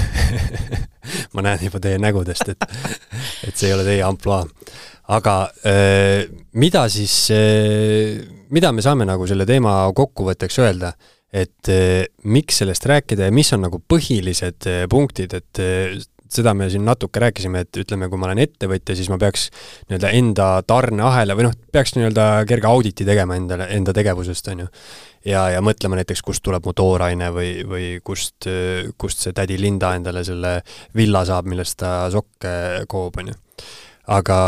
ma 1.34 1.44
näen 1.46 1.66
juba 1.68 1.80
teie 1.82 2.00
nägudest, 2.02 2.54
et, 2.54 2.66
et 3.48 3.54
see 3.54 3.70
ei 3.70 3.76
ole 3.76 3.86
teie 3.86 4.02
ampluaa. 4.06 4.46
aga 5.12 5.34
mida 6.54 6.84
siis, 6.88 7.14
mida 8.54 8.70
me 8.72 8.84
saame 8.86 9.04
nagu 9.04 9.26
selle 9.28 9.44
teema 9.44 9.74
kokkuvõtteks 9.94 10.60
öelda? 10.62 10.92
et 11.32 11.68
miks 12.28 12.58
sellest 12.60 12.84
rääkida 12.86 13.26
ja 13.26 13.32
mis 13.32 13.48
on 13.56 13.62
nagu 13.64 13.78
põhilised 13.88 14.68
punktid, 14.92 15.32
et 15.32 15.60
seda 16.34 16.54
me 16.56 16.68
siin 16.72 16.84
natuke 16.86 17.20
rääkisime, 17.22 17.64
et 17.64 17.80
ütleme, 17.82 18.08
kui 18.10 18.20
ma 18.20 18.28
olen 18.28 18.42
ettevõtja, 18.44 18.96
siis 18.98 19.10
ma 19.12 19.18
peaks 19.20 19.48
nii-öelda 19.88 20.12
enda 20.18 20.48
tarneahela 20.68 21.36
või 21.38 21.48
noh, 21.48 21.56
peaks 21.74 21.96
nii-öelda 21.96 22.26
kerge 22.48 22.70
auditi 22.70 23.06
tegema 23.08 23.36
endale, 23.38 23.68
enda 23.76 23.94
tegevusest, 23.96 24.52
on 24.52 24.64
ju. 24.64 24.68
ja, 25.28 25.46
ja 25.56 25.62
mõtlema 25.64 26.00
näiteks, 26.00 26.24
kust 26.24 26.44
tuleb 26.44 26.66
mu 26.68 26.74
tooraine 26.76 27.32
või, 27.34 27.50
või 27.68 27.88
kust, 28.04 28.48
kust 28.98 29.24
see 29.24 29.36
tädi 29.36 29.58
Linda 29.60 29.94
endale 29.98 30.24
selle 30.26 30.60
villa 30.96 31.24
saab, 31.28 31.50
millest 31.50 31.78
ta 31.82 32.06
sokke 32.12 32.86
koob, 32.90 33.20
on 33.22 33.32
ju. 33.32 33.40
aga 34.12 34.38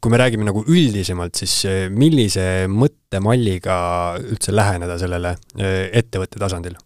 kui 0.00 0.10
me 0.12 0.18
räägime 0.20 0.46
nagu 0.48 0.62
üldisemalt, 0.64 1.36
siis 1.36 1.60
millise 1.92 2.66
mõttemalliga 2.72 3.78
üldse 4.22 4.54
läheneda 4.54 4.96
sellele 5.00 5.34
ettevõtte 5.92 6.40
tasandil? 6.40 6.78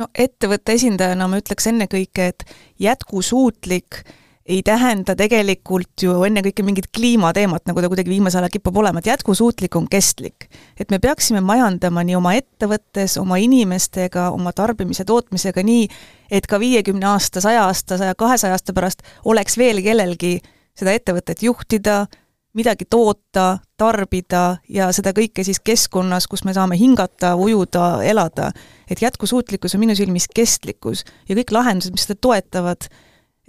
No 0.00 0.08
ettevõtte 0.14 0.76
esindajana 0.78 1.28
ma 1.28 1.40
ütleks 1.42 1.68
ennekõike, 1.70 2.26
et 2.32 2.44
jätkusuutlik 2.80 4.02
ei 4.46 4.62
tähenda 4.66 5.14
tegelikult 5.16 6.02
ju 6.02 6.16
ennekõike 6.26 6.64
mingit 6.66 6.88
kliimateemat, 6.94 7.62
nagu 7.68 7.82
ta 7.82 7.90
kuidagi 7.90 8.10
viimasel 8.10 8.42
ajal 8.42 8.54
kipub 8.56 8.80
olema, 8.82 8.98
et 8.98 9.10
jätkusuutlik 9.12 9.76
on 9.78 9.86
kestlik. 9.88 10.48
et 10.80 10.90
me 10.90 10.98
peaksime 10.98 11.40
majandama 11.40 12.02
nii 12.04 12.16
oma 12.18 12.34
ettevõttes, 12.34 13.16
oma 13.20 13.36
inimestega, 13.38 14.30
oma 14.30 14.52
tarbimise, 14.52 15.04
tootmisega 15.04 15.62
nii, 15.62 15.86
et 16.30 16.46
ka 16.46 16.58
viiekümne 16.58 17.06
aasta, 17.06 17.40
saja 17.40 17.64
aasta, 17.66 17.98
saja 17.98 18.14
kahesaja 18.14 18.58
aasta 18.58 18.72
pärast 18.72 19.02
oleks 19.24 19.58
veel 19.58 19.82
kellelgi 19.82 20.40
seda 20.74 20.92
ettevõtet 20.92 21.42
juhtida, 21.42 22.06
midagi 22.54 22.84
toota, 22.90 23.58
tarbida 23.80 24.58
ja 24.68 24.90
seda 24.92 25.14
kõike 25.16 25.44
siis 25.46 25.60
keskkonnas, 25.64 26.26
kus 26.28 26.44
me 26.44 26.54
saame 26.56 26.76
hingata, 26.78 27.34
ujuda, 27.40 28.02
elada. 28.04 28.50
et 28.90 29.02
jätkusuutlikkus 29.02 29.74
on 29.74 29.80
minu 29.80 29.96
silmis 29.96 30.28
kestlikkus 30.34 31.04
ja 31.28 31.36
kõik 31.38 31.52
lahendused, 31.52 31.94
mis 31.94 32.04
seda 32.06 32.18
toetavad, 32.20 32.88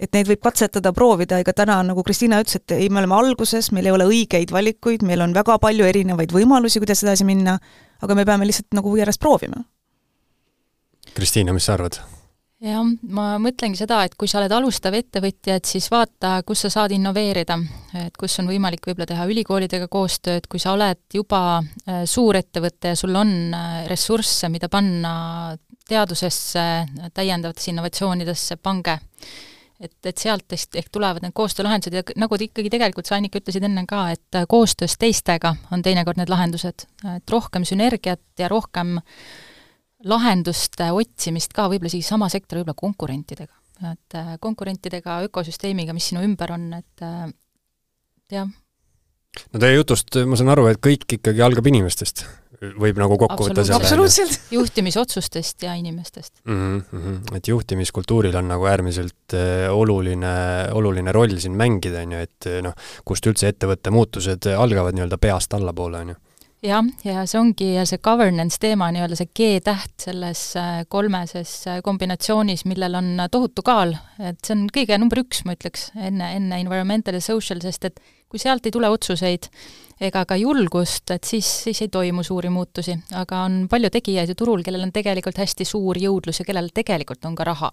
et 0.00 0.16
neid 0.16 0.28
võib 0.28 0.40
katsetada, 0.42 0.92
proovida, 0.92 1.38
ega 1.38 1.52
täna, 1.52 1.82
nagu 1.86 2.02
Kristiina 2.02 2.40
ütles, 2.42 2.56
et 2.56 2.76
ei, 2.78 2.88
me 2.88 3.02
oleme 3.02 3.14
alguses, 3.18 3.70
meil 3.72 3.86
ei 3.90 3.94
ole 3.94 4.08
õigeid 4.08 4.52
valikuid, 4.52 5.04
meil 5.06 5.22
on 5.24 5.36
väga 5.36 5.58
palju 5.62 5.86
erinevaid 5.86 6.32
võimalusi, 6.34 6.80
kuidas 6.82 7.04
edasi 7.04 7.28
minna, 7.28 7.58
aga 8.02 8.16
me 8.18 8.24
peame 8.24 8.48
lihtsalt 8.48 8.74
nagu 8.74 8.96
järjest 8.96 9.22
proovima. 9.22 9.62
Kristiina, 11.14 11.52
mis 11.52 11.68
sa 11.68 11.76
arvad? 11.76 12.00
Jah, 12.64 12.84
ma 13.12 13.26
mõtlengi 13.42 13.78
seda, 13.78 14.00
et 14.06 14.14
kui 14.18 14.28
sa 14.30 14.40
oled 14.40 14.52
alustav 14.54 14.94
ettevõtja, 14.96 15.58
et 15.58 15.68
siis 15.68 15.86
vaata, 15.92 16.38
kus 16.46 16.64
sa 16.64 16.70
saad 16.72 16.94
innoveerida, 16.96 17.58
et 18.04 18.16
kus 18.20 18.38
on 18.40 18.48
võimalik 18.50 18.86
võib-olla 18.88 19.08
teha 19.10 19.26
ülikoolidega 19.30 19.88
koostööd, 19.92 20.48
kui 20.50 20.62
sa 20.62 20.74
oled 20.76 21.02
juba 21.14 21.42
äh, 21.60 22.04
suurettevõte 22.08 22.94
ja 22.94 22.98
sul 22.98 23.14
on 23.20 23.34
äh, 23.54 23.84
ressursse, 23.90 24.50
mida 24.52 24.70
panna 24.72 25.14
teadusesse, 25.88 26.64
täiendavatesse 27.12 27.74
innovatsioonidesse, 27.74 28.56
pange. 28.56 28.98
et, 29.80 29.98
et 30.06 30.16
sealt 30.16 30.52
ehk, 30.54 30.88
tulevad 30.92 31.24
need 31.24 31.34
koostöölahendused 31.36 31.92
ja 31.92 32.04
nagu 32.16 32.38
te 32.38 32.46
ikkagi 32.46 32.70
tegelikult, 32.72 33.08
sa 33.08 33.18
Annika 33.18 33.42
ütlesid 33.42 33.66
enne 33.66 33.84
ka, 33.90 34.06
et 34.14 34.38
äh, 34.38 34.48
koostöös 34.48 34.96
teistega 34.98 35.56
on 35.72 35.82
teinekord 35.84 36.20
need 36.20 36.32
lahendused, 36.32 36.86
et 37.16 37.34
rohkem 37.34 37.66
sünergiat 37.68 38.24
ja 38.40 38.48
rohkem 38.48 38.96
äh, 39.02 39.04
lahenduste 40.08 40.90
otsimist 40.94 41.54
ka 41.56 41.68
võib-olla 41.70 41.92
isegi 41.92 42.06
sama 42.06 42.28
sektori 42.32 42.62
võib-olla 42.62 42.80
konkurentidega. 42.80 43.54
et 43.90 44.18
äh, 44.18 44.36
konkurentidega, 44.40 45.24
ökosüsteemiga, 45.28 45.94
mis 45.96 46.12
sinu 46.12 46.22
ümber 46.22 46.54
on, 46.54 46.68
et 46.78 47.02
äh, 47.02 47.26
jah. 48.32 48.48
no 49.50 49.60
teie 49.60 49.74
jutust 49.74 50.20
ma 50.28 50.38
saan 50.38 50.52
aru, 50.54 50.68
et 50.70 50.80
kõik 50.82 51.18
ikkagi 51.18 51.42
algab 51.42 51.66
inimestest. 51.72 52.24
võib 52.80 52.96
nagu 52.96 53.16
kokku 53.20 53.48
võtta 53.48 53.64
selle 53.66 53.76
absoluutselt. 53.76 54.46
juhtimisotsustest 54.56 55.66
ja 55.66 55.74
inimestest 55.76 56.38
mm. 56.46 56.78
-hmm. 56.92 57.36
et 57.36 57.48
juhtimiskultuuril 57.48 58.36
on 58.40 58.48
nagu 58.48 58.68
äärmiselt 58.70 59.34
äh, 59.34 59.66
oluline, 59.72 60.36
oluline 60.72 61.12
roll 61.12 61.36
siin 61.38 61.58
mängida, 61.58 62.06
on 62.06 62.14
ju, 62.14 62.28
et 62.28 62.50
noh, 62.62 62.76
kust 63.04 63.26
üldse 63.26 63.50
ettevõtte 63.50 63.90
muutused 63.90 64.48
algavad 64.54 64.94
nii-öelda 64.94 65.18
peast 65.18 65.58
allapoole, 65.58 66.06
on 66.06 66.14
ju 66.14 66.20
jah, 66.64 66.84
ja 67.04 67.24
see 67.28 67.38
ongi 67.40 67.68
see 67.88 68.00
governance 68.04 68.58
teema, 68.62 68.88
nii-öelda 68.94 69.18
see 69.18 69.30
G-täht 69.36 70.06
selles 70.06 70.42
äh, 70.58 70.82
kolmeses 70.90 71.52
äh, 71.70 71.80
kombinatsioonis, 71.84 72.64
millel 72.70 72.96
on 72.98 73.10
tohutu 73.32 73.64
kaal, 73.66 73.94
et 74.18 74.40
see 74.44 74.56
on 74.56 74.66
kõige 74.72 74.98
number 75.00 75.20
üks, 75.24 75.44
ma 75.46 75.56
ütleks, 75.56 75.90
enne, 75.98 76.32
enne 76.38 76.60
environmental 76.64 77.18
ja 77.18 77.24
social, 77.24 77.60
sest 77.64 77.88
et 77.90 78.00
kui 78.30 78.40
sealt 78.42 78.66
ei 78.66 78.74
tule 78.74 78.88
otsuseid 78.90 79.50
ega 80.02 80.24
ka 80.26 80.38
julgust, 80.40 81.12
et 81.14 81.28
siis, 81.28 81.46
siis 81.68 81.84
ei 81.84 81.92
toimu 81.92 82.24
suuri 82.26 82.50
muutusi. 82.50 82.96
aga 83.14 83.44
on 83.46 83.64
palju 83.70 83.92
tegijaid 83.94 84.32
ju 84.32 84.38
turul, 84.38 84.64
kellel 84.66 84.88
on 84.88 84.92
tegelikult 84.94 85.38
hästi 85.38 85.66
suur 85.68 86.00
jõudlus 86.00 86.40
ja 86.40 86.48
kellel 86.48 86.72
tegelikult 86.74 87.24
on 87.28 87.36
ka 87.38 87.46
raha. 87.52 87.72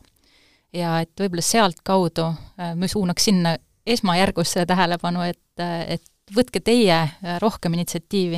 ja 0.74 1.00
et 1.02 1.14
võib-olla 1.20 1.44
sealtkaudu 1.46 2.28
äh, 2.28 2.76
me 2.76 2.88
suunaks 2.88 3.30
sinna 3.32 3.58
esmajärgus 3.88 4.54
seda 4.54 4.68
tähelepanu, 4.76 5.24
et, 5.26 5.42
et 5.58 6.04
võtke 6.36 6.62
teie 6.62 7.00
rohkem 7.42 7.74
initsiatiivi 7.74 8.38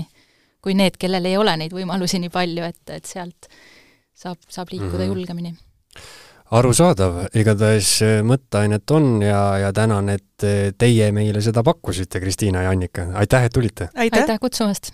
kui 0.64 0.76
need, 0.80 0.98
kellel 1.00 1.26
ei 1.28 1.38
ole 1.38 1.56
neid 1.60 1.76
võimalusi 1.76 2.22
nii 2.24 2.32
palju, 2.34 2.68
et, 2.72 2.82
et 2.96 3.06
sealt 3.06 3.50
saab, 4.16 4.40
saab 4.48 4.72
liikuda 4.72 4.98
mm 4.98 5.00
-hmm. 5.00 5.08
julgemini. 5.08 5.56
arusaadav, 6.52 7.16
igatahes 7.34 8.02
äh, 8.02 8.20
mõtteainet 8.24 8.92
on 8.92 9.22
ja, 9.22 9.58
ja 9.58 9.74
tänan, 9.74 10.10
et 10.10 10.44
äh, 10.44 10.74
teie 10.78 11.12
meile 11.12 11.42
seda 11.42 11.64
pakkusite, 11.64 12.20
Kristiina 12.20 12.62
ja 12.62 12.70
Annika, 12.70 13.08
aitäh, 13.14 13.44
et 13.44 13.54
tulite! 13.54 13.90
aitäh 13.96 14.40
kutsumast! 14.40 14.94